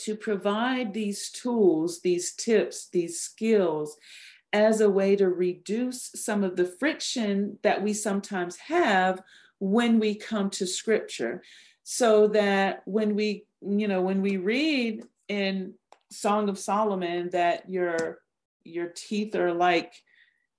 [0.05, 3.97] to provide these tools, these tips, these skills
[4.53, 9.21] as a way to reduce some of the friction that we sometimes have
[9.59, 11.41] when we come to scripture.
[11.83, 15.73] So that when we you know when we read in
[16.09, 18.19] song of solomon that your
[18.63, 19.93] your teeth are like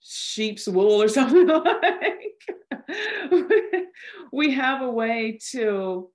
[0.00, 2.38] sheep's wool or something like
[4.32, 6.10] we have a way to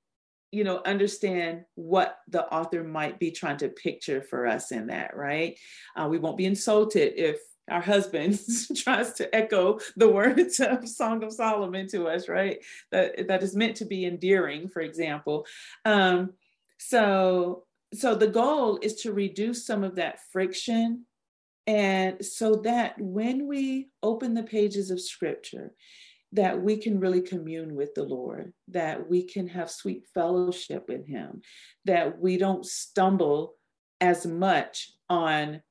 [0.52, 5.16] you know understand what the author might be trying to picture for us in that
[5.16, 5.58] right?
[5.96, 7.40] Uh, we won't be insulted if
[7.70, 8.40] our husband
[8.76, 12.60] tries to echo the words of song of solomon to us right?
[12.92, 15.46] That that is meant to be endearing for example.
[15.86, 16.34] Um,
[16.78, 21.06] so so the goal is to reduce some of that friction
[21.66, 25.74] and so that when we open the pages of scripture
[26.34, 31.08] that we can really commune with the Lord, that we can have sweet fellowship with
[31.08, 31.42] Him,
[31.86, 33.56] that we don't stumble
[34.02, 35.62] as much on,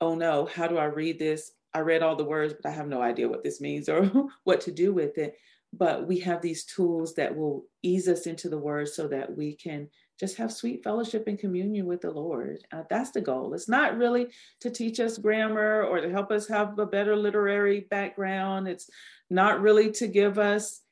[0.00, 1.52] oh no, how do I read this?
[1.72, 4.04] I read all the words, but I have no idea what this means or
[4.44, 5.36] what to do with it.
[5.72, 9.54] But we have these tools that will ease us into the word so that we
[9.54, 9.88] can
[10.20, 12.58] just have sweet fellowship and communion with the Lord.
[12.70, 13.54] Uh, that's the goal.
[13.54, 14.28] It's not really
[14.60, 18.68] to teach us grammar or to help us have a better literary background.
[18.68, 18.90] It's
[19.30, 20.82] not really to give us,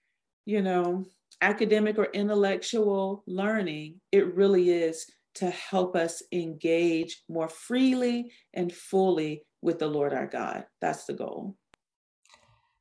[0.47, 1.05] you know,
[1.43, 4.01] academic or intellectual learning.
[4.11, 5.05] It really is
[5.35, 10.65] to help us engage more freely and fully with the Lord our God.
[10.81, 11.55] That's the goal.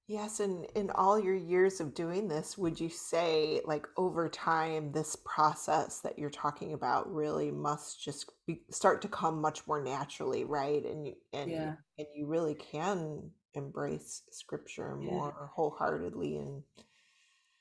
[0.07, 4.93] Yes, and in all your years of doing this, would you say, like over time,
[4.93, 9.83] this process that you're talking about really must just be, start to come much more
[9.83, 10.85] naturally, right?
[10.85, 11.73] And you, and yeah.
[11.97, 15.47] and you really can embrace Scripture more yeah.
[15.53, 16.63] wholeheartedly, and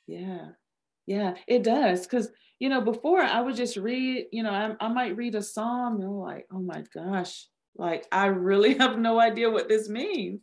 [0.07, 0.51] yeah,
[1.05, 2.07] yeah, it does.
[2.07, 2.29] Because
[2.61, 5.97] you know, before I would just read, you know, I, I might read a psalm
[5.97, 10.43] and I'm like, oh my gosh, like I really have no idea what this means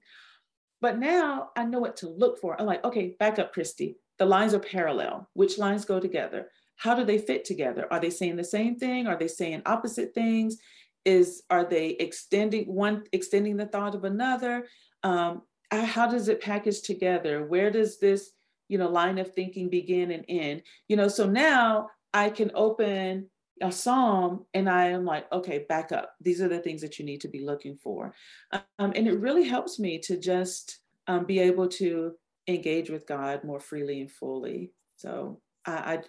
[0.83, 2.59] but now I know what to look for.
[2.59, 3.95] I'm like, okay, back up, Kristie.
[4.19, 5.29] The lines are parallel.
[5.31, 6.49] Which lines go together?
[6.75, 7.87] How do they fit together?
[7.89, 9.07] Are they saying the same thing?
[9.07, 10.57] Are they saying opposite things?
[11.05, 14.67] Is are they extending one extending the thought of another?
[15.03, 17.45] Um, how does it package together?
[17.45, 18.31] Where does this
[18.67, 20.63] you know line of thinking begin and end?
[20.89, 23.29] You know, so now I can open
[23.61, 26.15] a psalm and I am like, okay, back up.
[26.21, 28.13] These are the things that you need to be looking for.
[28.51, 32.13] Um, and it really helps me to just um, be able to
[32.47, 34.71] engage with God more freely and fully.
[34.95, 36.01] So I,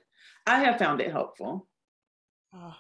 [0.47, 1.69] I, I have found it helpful.
[2.55, 2.77] Oh,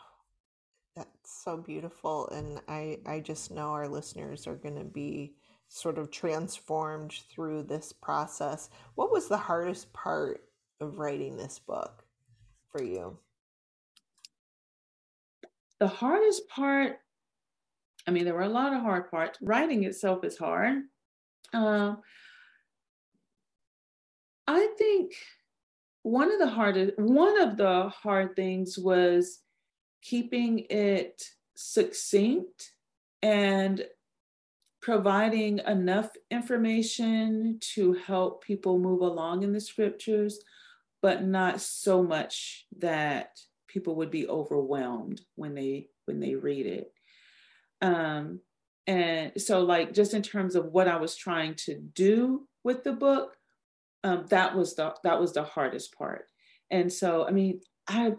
[0.96, 2.28] that's so beautiful.
[2.30, 5.34] And I, I just know our listeners are going to be
[5.68, 8.70] sort of transformed through this process.
[8.94, 10.44] What was the hardest part
[10.80, 12.04] of writing this book
[12.70, 13.18] for you?
[15.84, 16.96] The hardest part,
[18.06, 19.38] I mean, there were a lot of hard parts.
[19.42, 20.78] Writing itself is hard.
[21.52, 21.96] Uh,
[24.46, 25.12] I think
[26.02, 29.40] one of the hardest, one of the hard things was
[30.00, 31.22] keeping it
[31.54, 32.72] succinct
[33.20, 33.84] and
[34.80, 40.38] providing enough information to help people move along in the scriptures,
[41.02, 43.38] but not so much that
[43.74, 46.92] people would be overwhelmed when they when they read it
[47.82, 48.38] um
[48.86, 52.92] and so like just in terms of what i was trying to do with the
[52.92, 53.36] book
[54.04, 56.26] um, that was the that was the hardest part
[56.70, 58.12] and so i mean i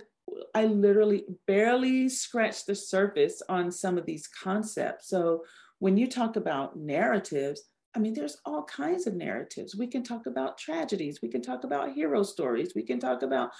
[0.54, 5.42] i literally barely scratched the surface on some of these concepts so
[5.80, 7.62] when you talk about narratives
[7.96, 9.74] I mean, there's all kinds of narratives.
[9.74, 11.22] We can talk about tragedies.
[11.22, 12.74] We can talk about hero stories.
[12.76, 13.52] We can talk about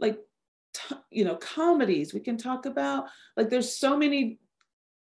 [0.00, 0.18] like
[1.10, 2.14] you know comedies.
[2.14, 3.06] We can talk about
[3.36, 4.38] like there's so many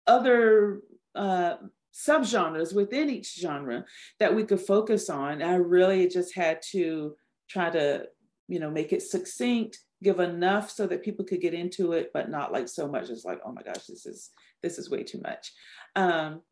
[0.06, 0.80] other
[1.14, 1.56] uh,
[1.94, 3.84] subgenres within each genre
[4.18, 5.42] that we could focus on.
[5.42, 7.16] I really just had to
[7.48, 8.06] try to
[8.48, 12.28] you know make it succinct give enough so that people could get into it but
[12.28, 14.30] not like so much it's like oh my gosh this is
[14.62, 15.52] this is way too much.
[15.94, 16.42] Um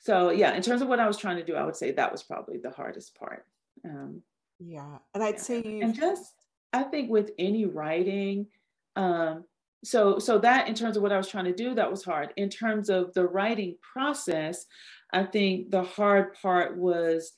[0.00, 2.12] so yeah in terms of what i was trying to do i would say that
[2.12, 3.44] was probably the hardest part.
[3.84, 4.22] Um
[4.58, 5.40] yeah and i'd yeah.
[5.40, 6.34] say you and just
[6.72, 8.46] I think with any writing,
[8.96, 9.44] um,
[9.82, 12.32] so so that in terms of what I was trying to do, that was hard.
[12.36, 14.66] In terms of the writing process,
[15.12, 17.32] I think the hard part was,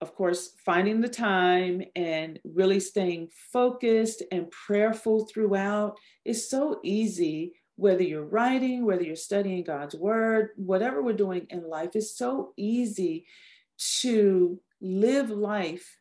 [0.00, 5.96] of course, finding the time and really staying focused and prayerful throughout.
[6.24, 11.68] It's so easy whether you're writing, whether you're studying God's word, whatever we're doing in
[11.68, 13.26] life, it's so easy
[14.00, 15.96] to live life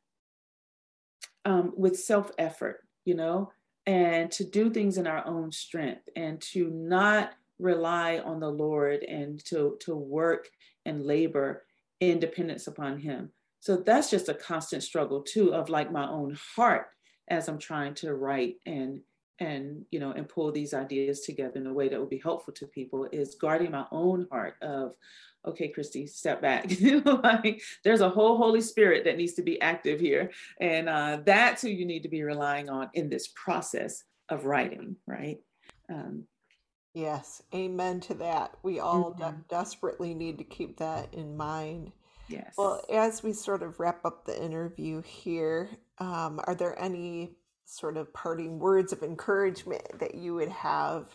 [1.45, 3.51] um, with self effort, you know,
[3.85, 9.03] and to do things in our own strength and to not rely on the Lord
[9.03, 10.49] and to, to work
[10.85, 11.63] and labor
[11.99, 13.31] in dependence upon Him.
[13.59, 16.87] So that's just a constant struggle too of like my own heart
[17.27, 19.01] as I'm trying to write and
[19.41, 22.53] and you know and pull these ideas together in a way that would be helpful
[22.53, 24.93] to people is guarding my own heart of
[25.45, 26.71] okay kristie step back.
[27.05, 30.31] Like there's a whole holy spirit that needs to be active here.
[30.59, 34.95] And uh, that's who you need to be relying on in this process of writing
[35.07, 35.39] right?
[35.89, 36.25] Um,
[36.93, 38.55] yes amen to that.
[38.61, 39.21] We all mm-hmm.
[39.21, 41.91] de- desperately need to keep that in mind.
[42.27, 42.53] Yes.
[42.57, 47.35] Well as we sort of wrap up the interview here um, are there any
[47.65, 51.07] sort of parting words of encouragement that you would have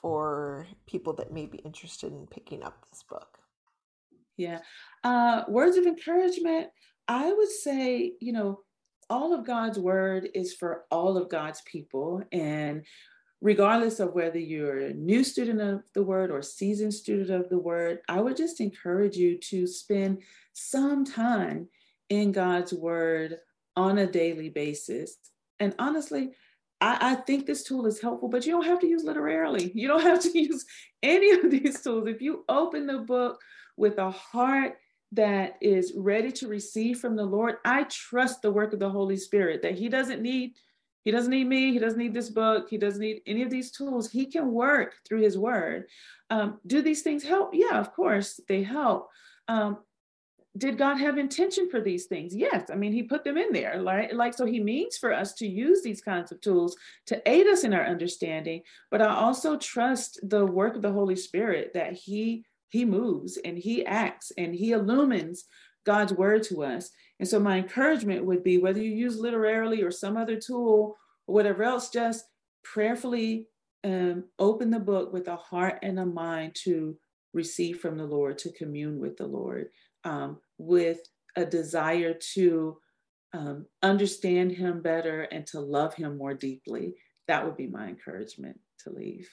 [0.00, 3.38] for people that may be interested in picking up this book?
[4.36, 4.60] Yeah.
[5.02, 6.68] Uh, words of encouragement,
[7.08, 8.60] I would say, you know,
[9.10, 12.22] all of God's word is for all of God's people.
[12.30, 12.84] And
[13.40, 17.58] regardless of whether you're a new student of the word or seasoned student of the
[17.58, 20.22] word, I would just encourage you to spend
[20.52, 21.68] some time
[22.08, 23.36] in God's word
[23.76, 25.16] on a daily basis.
[25.60, 26.30] And honestly,
[26.80, 29.72] I, I, think this tool is helpful, but you don't have to use literarily.
[29.74, 30.64] You don't have to use
[31.02, 32.08] any of these tools.
[32.08, 33.40] If you open the book
[33.76, 34.78] with a heart
[35.12, 39.16] that is ready to receive from the Lord, I trust the work of the Holy
[39.16, 40.52] Spirit that He doesn't need.
[41.04, 41.72] He doesn't need me.
[41.72, 42.68] He doesn't need this book.
[42.68, 44.10] He doesn't need any of these tools.
[44.10, 45.86] He can work through His Word.
[46.30, 47.50] Um, do these things help?
[47.54, 49.08] Yeah, of course they help.
[49.48, 49.78] Um,
[50.58, 52.34] did God have intention for these things?
[52.34, 52.68] Yes.
[52.70, 54.14] I mean, He put them in there, right?
[54.14, 57.64] Like, so He means for us to use these kinds of tools to aid us
[57.64, 58.62] in our understanding.
[58.90, 63.56] But I also trust the work of the Holy Spirit that He He moves and
[63.56, 65.44] He acts and He illumines
[65.86, 66.90] God's word to us.
[67.20, 70.96] And so my encouragement would be whether you use literarily or some other tool
[71.26, 72.24] or whatever else, just
[72.64, 73.46] prayerfully
[73.84, 76.96] um, open the book with a heart and a mind to
[77.32, 79.68] receive from the Lord, to commune with the Lord
[80.04, 81.00] um, with
[81.36, 82.78] a desire to
[83.32, 86.94] um, understand him better and to love him more deeply.
[87.26, 89.28] That would be my encouragement to leave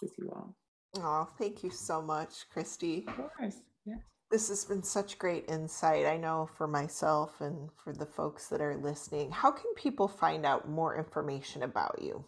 [0.00, 0.56] with you all.
[0.96, 3.06] Oh, thank you so much, Kristie.
[3.08, 3.56] Of course.
[3.84, 3.96] Yeah.
[4.30, 6.06] This has been such great insight.
[6.06, 9.30] I know for myself and for the folks that are listening.
[9.30, 12.24] How can people find out more information about you?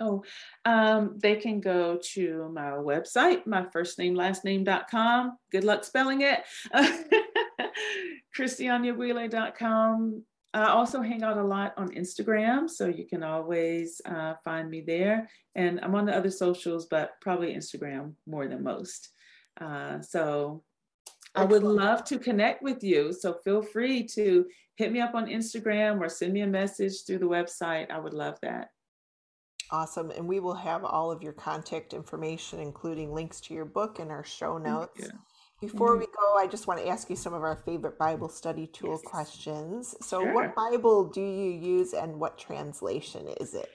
[0.00, 0.22] Oh,
[0.64, 5.36] um, they can go to my website, my first name, last name.com.
[5.50, 6.44] Good luck spelling it.
[8.36, 10.22] KristieAnyabwile.com.
[10.54, 14.80] I also hang out a lot on Instagram, so you can always uh, find me
[14.80, 15.28] there.
[15.54, 19.10] And I'm on the other socials, but probably Instagram more than most.
[19.60, 20.62] Uh, so
[21.34, 23.12] I would love to connect with you.
[23.12, 24.46] So feel free to
[24.76, 27.90] hit me up on Instagram or send me a message through the website.
[27.90, 28.70] I would love that.
[29.70, 30.10] Awesome.
[30.10, 34.10] And we will have all of your contact information, including links to your book in
[34.10, 35.10] our show notes.
[35.60, 36.00] Before mm-hmm.
[36.00, 39.00] we go, I just want to ask you some of our favorite Bible study tool
[39.02, 39.10] yes.
[39.10, 39.94] questions.
[40.00, 40.32] So, sure.
[40.32, 43.68] what Bible do you use and what translation is it?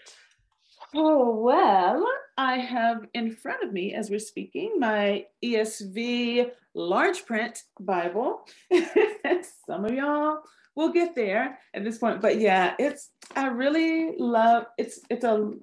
[0.95, 2.05] Oh, well,
[2.37, 8.45] I have in front of me as we're speaking my ESV large print Bible.
[9.67, 10.39] some of y'all
[10.75, 12.21] we'll get there at this point.
[12.21, 15.53] But yeah, it's I really love it's it's a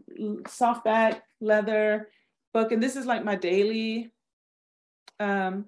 [0.44, 2.08] softback leather
[2.52, 4.12] book, and this is like my daily
[5.18, 5.66] um,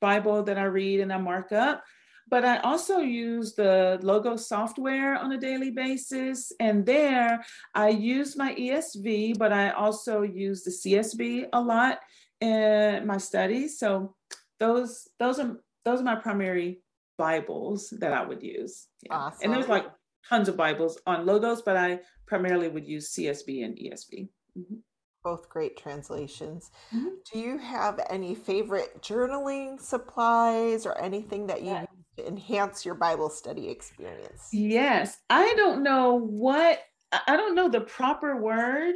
[0.00, 1.84] Bible that I read and I mark up.
[2.28, 6.50] But I also use the Logos software on a daily basis.
[6.58, 12.00] And there I use my ESV, but I also use the CSB a lot
[12.40, 13.78] in my studies.
[13.78, 14.16] So
[14.58, 16.80] those those are those are my primary
[17.16, 18.88] Bibles that I would use.
[19.04, 19.14] Yeah.
[19.14, 19.38] Awesome.
[19.44, 19.86] And there's like
[20.28, 24.28] tons of Bibles on logos, but I primarily would use CSB and ESV.
[24.58, 24.76] Mm-hmm.
[25.22, 26.70] Both great translations.
[26.94, 27.08] Mm-hmm.
[27.32, 31.80] Do you have any favorite journaling supplies or anything that you yeah.
[31.80, 34.48] use to enhance your Bible study experience?
[34.52, 35.18] Yes.
[35.28, 36.80] I don't know what,
[37.26, 38.94] I don't know the proper word.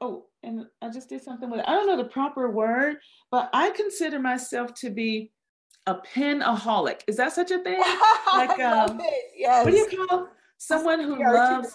[0.00, 1.68] Oh, and I just did something with it.
[1.68, 2.96] I don't know the proper word,
[3.30, 5.32] but I consider myself to be
[5.86, 7.00] a penaholic.
[7.06, 7.82] Is that such a thing?
[8.30, 9.00] Like, um,
[9.34, 9.64] yes.
[9.64, 10.28] What do you call
[10.58, 11.74] someone who loves?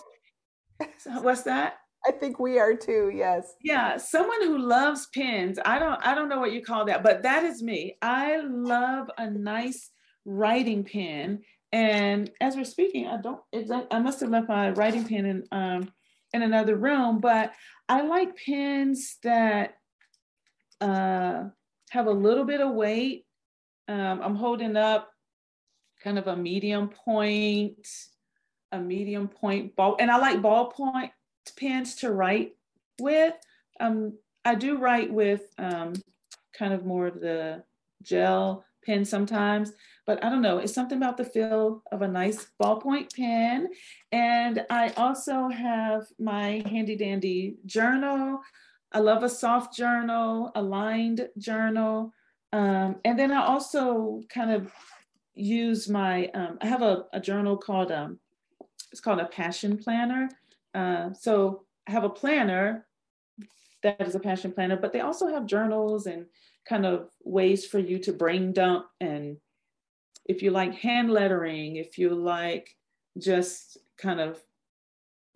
[1.22, 1.78] What's that?
[2.06, 3.12] I think we are too.
[3.14, 3.54] Yes.
[3.62, 5.58] Yeah, someone who loves pens.
[5.66, 6.06] I don't.
[6.06, 7.98] I don't know what you call that, but that is me.
[8.02, 9.90] I love a nice
[10.26, 11.42] writing pen.
[11.72, 13.42] And as we're speaking, I don't.
[13.92, 15.92] I must have left my writing pen in um
[16.34, 17.54] in another room, but
[17.88, 19.76] I like pens that
[20.82, 21.44] uh
[21.92, 23.26] have a little bit of weight
[23.88, 25.10] um, I'm holding up
[26.04, 27.88] kind of a medium point,
[28.74, 31.12] a medium point ball, and I like ballpoint
[31.58, 32.56] pens to write
[33.00, 33.34] with.
[33.80, 35.94] Um, I do write with um,
[36.58, 37.64] kind of more of the
[38.02, 39.72] gel pen sometimes,
[40.06, 40.58] but I don't know.
[40.58, 43.70] It's something about the feel of a nice ballpoint pen.
[44.12, 48.42] And I also have my handy dandy journal.
[48.92, 52.14] I love a soft journal, a lined journal.
[52.52, 54.72] Um, and then I also kind of
[55.34, 58.20] use my, um, I have a, a journal called, um,
[58.94, 60.30] it's called a passion planner.
[60.76, 62.86] Uh, so I have a planner
[63.82, 66.28] that is a passion planner, but they also have journals and
[66.70, 68.86] kind of ways for you to brain dump.
[69.02, 69.38] And
[70.26, 72.70] if you like hand lettering, if you like
[73.18, 74.40] just kind of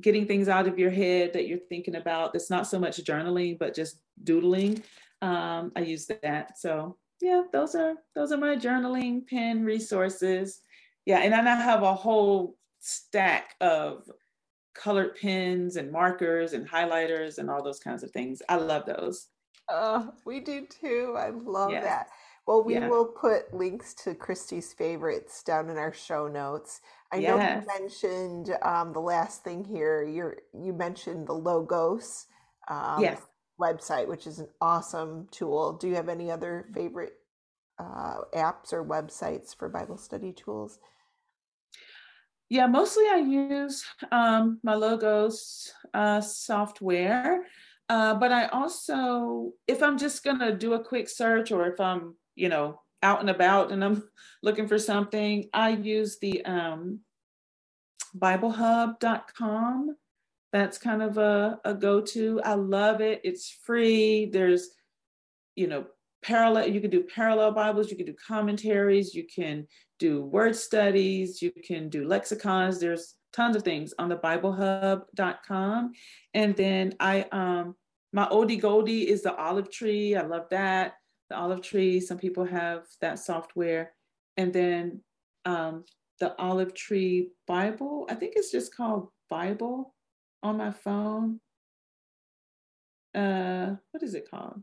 [0.04, 3.58] getting things out of your head that you're thinking about, that's not so much journaling,
[3.58, 4.84] but just doodling.
[5.24, 6.60] Um, I use that.
[6.60, 10.62] So yeah, those are those are my journaling pen resources.
[11.08, 14.10] Yeah, and then I have a whole stack of
[14.74, 18.42] colored pens and markers and highlighters and all those kinds of things.
[18.48, 19.28] I love those.
[19.70, 21.16] Uh, we do too.
[21.18, 21.84] I love yes.
[21.84, 22.08] that.
[22.46, 22.88] Well, we yeah.
[22.88, 26.80] will put links to Kristie's favorites down in our show notes.
[27.12, 27.30] I yes.
[27.30, 30.04] know you mentioned um, the last thing here.
[30.04, 32.28] You you mentioned the Logos
[32.70, 33.22] um, yes.
[33.60, 35.74] website, which is an awesome tool.
[35.74, 37.14] Do you have any other favorite
[37.80, 40.80] uh, apps or websites for Bible study tools?
[42.50, 47.46] Yeah, mostly I use um, my Logos uh, software.
[47.90, 52.16] Uh, but I also, if I'm just to do a quick search or if I'm,
[52.36, 54.04] you know, out and about and I'm
[54.44, 57.00] looking for something, I use the um,
[58.18, 59.96] BibleHub.com.
[60.54, 62.42] That's kind of a, a go to.
[62.44, 63.22] I love it.
[63.24, 64.30] It's free.
[64.32, 64.70] There's,
[65.56, 65.86] you know,
[66.24, 69.68] parallel, you can do parallel Bibles, you can do commentaries, you can
[70.00, 72.80] do word studies, you can do lexicons.
[72.80, 75.92] There's tons of things on the biblehub.com.
[76.34, 77.76] And then I, um,
[78.14, 80.16] my oldie goldie is the olive tree.
[80.16, 80.94] I love that.
[81.30, 83.94] The olive tree, some people have that software.
[84.38, 85.02] And then
[85.46, 85.84] um,
[86.20, 89.94] the olive tree Bible, I think it's just called Bible
[90.44, 91.40] on my phone.
[93.14, 94.62] Uh, what is it called?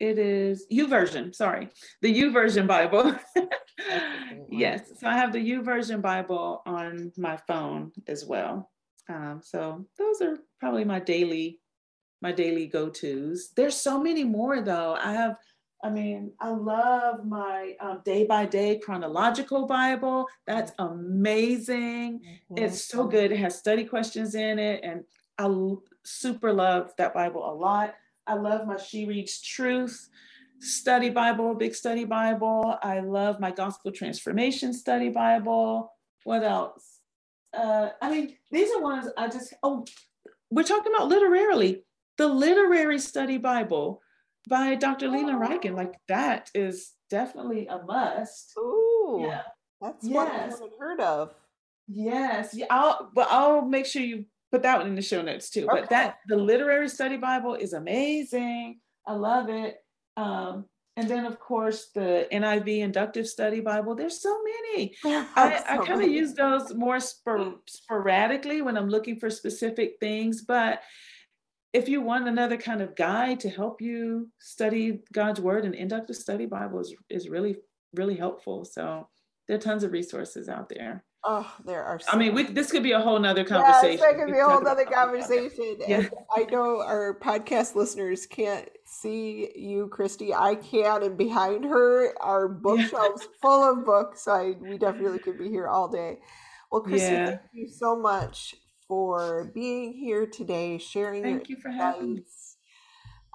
[0.00, 1.68] It is YouVersion, sorry,
[2.00, 3.14] the YouVersion Bible.
[4.50, 8.70] yes, so I have the YouVersion Bible on my phone as well.
[9.10, 11.60] Um, so those are probably my daily,
[12.22, 13.50] my daily go-tos.
[13.54, 14.96] There's so many more though.
[14.98, 15.36] I have,
[15.84, 20.28] I mean, I love my um, day by day chronological Bible.
[20.46, 22.20] That's amazing.
[22.20, 22.64] Mm-hmm.
[22.64, 23.32] It's so good.
[23.32, 25.04] It has study questions in it, and
[25.36, 25.74] I
[26.04, 27.94] super love that Bible a lot.
[28.30, 30.08] I love my She Reads Truth
[30.60, 32.76] study Bible, big study Bible.
[32.80, 35.92] I love my Gospel Transformation study Bible.
[36.22, 37.00] What else?
[37.52, 39.84] Uh, I mean, these are ones I just, oh,
[40.48, 41.82] we're talking about literarily.
[42.18, 44.00] The Literary Study Bible
[44.48, 45.08] by Dr.
[45.08, 48.52] Leland Ryken, like that is definitely a must.
[48.58, 49.42] Ooh, yeah.
[49.80, 50.14] that's yes.
[50.14, 51.34] what I haven't heard of.
[51.88, 55.50] Yes, yeah, I'll, but I'll make sure you put that one in the show notes
[55.50, 55.66] too.
[55.68, 55.80] Okay.
[55.80, 58.80] But that the literary study Bible is amazing.
[59.06, 59.76] I love it.
[60.16, 63.94] Um, and then of course the NIV inductive study Bible.
[63.94, 64.94] There's so many.
[65.04, 70.42] I, I kind of use those more spor- sporadically when I'm looking for specific things,
[70.42, 70.82] but
[71.72, 76.16] if you want another kind of guide to help you study God's word, an inductive
[76.16, 77.56] study Bible is, is really,
[77.94, 78.64] really helpful.
[78.64, 79.08] So
[79.46, 81.04] there are tons of resources out there.
[81.22, 82.00] Oh, there are.
[82.00, 83.98] So I mean, we, this could be a whole nother conversation.
[83.98, 85.76] Yes, that could be a whole nother conversation.
[85.86, 86.08] Yeah.
[86.34, 90.32] I know our podcast listeners can't see you, Kristie.
[90.34, 94.26] I can, and behind her are bookshelves full of books.
[94.26, 96.18] I we definitely could be here all day.
[96.72, 97.26] Well, Kristie, yeah.
[97.26, 98.54] thank you so much
[98.88, 101.22] for being here today, sharing.
[101.22, 102.22] Thank you for having me.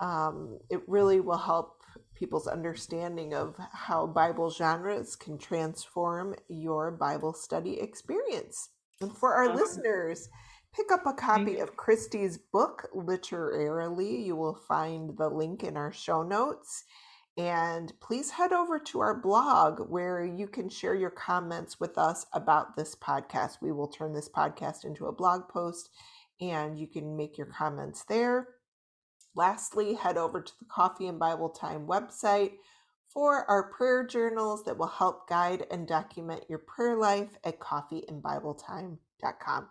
[0.01, 1.74] Um, it really will help
[2.15, 8.69] people's understanding of how Bible genres can transform your Bible study experience.
[9.01, 9.55] And for our uh-huh.
[9.55, 10.29] listeners,
[10.73, 11.63] pick up a copy mm-hmm.
[11.63, 14.25] of Kristie's book, Literarily.
[14.25, 16.85] You will find the link in our show notes.
[17.37, 22.25] And please head over to our blog where you can share your comments with us
[22.31, 23.57] about this podcast.
[23.61, 25.89] We will turn this podcast into a blog post
[26.39, 28.47] and you can make your comments there.
[29.35, 32.53] Lastly, head over to the Coffee and Bible Time website
[33.09, 39.69] for our prayer journals that will help guide and document your prayer life at coffeeandbibletime.com.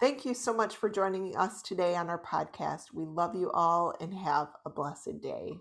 [0.00, 2.92] Thank you so much for joining us today on our podcast.
[2.92, 5.58] We love you all and have a blessed day.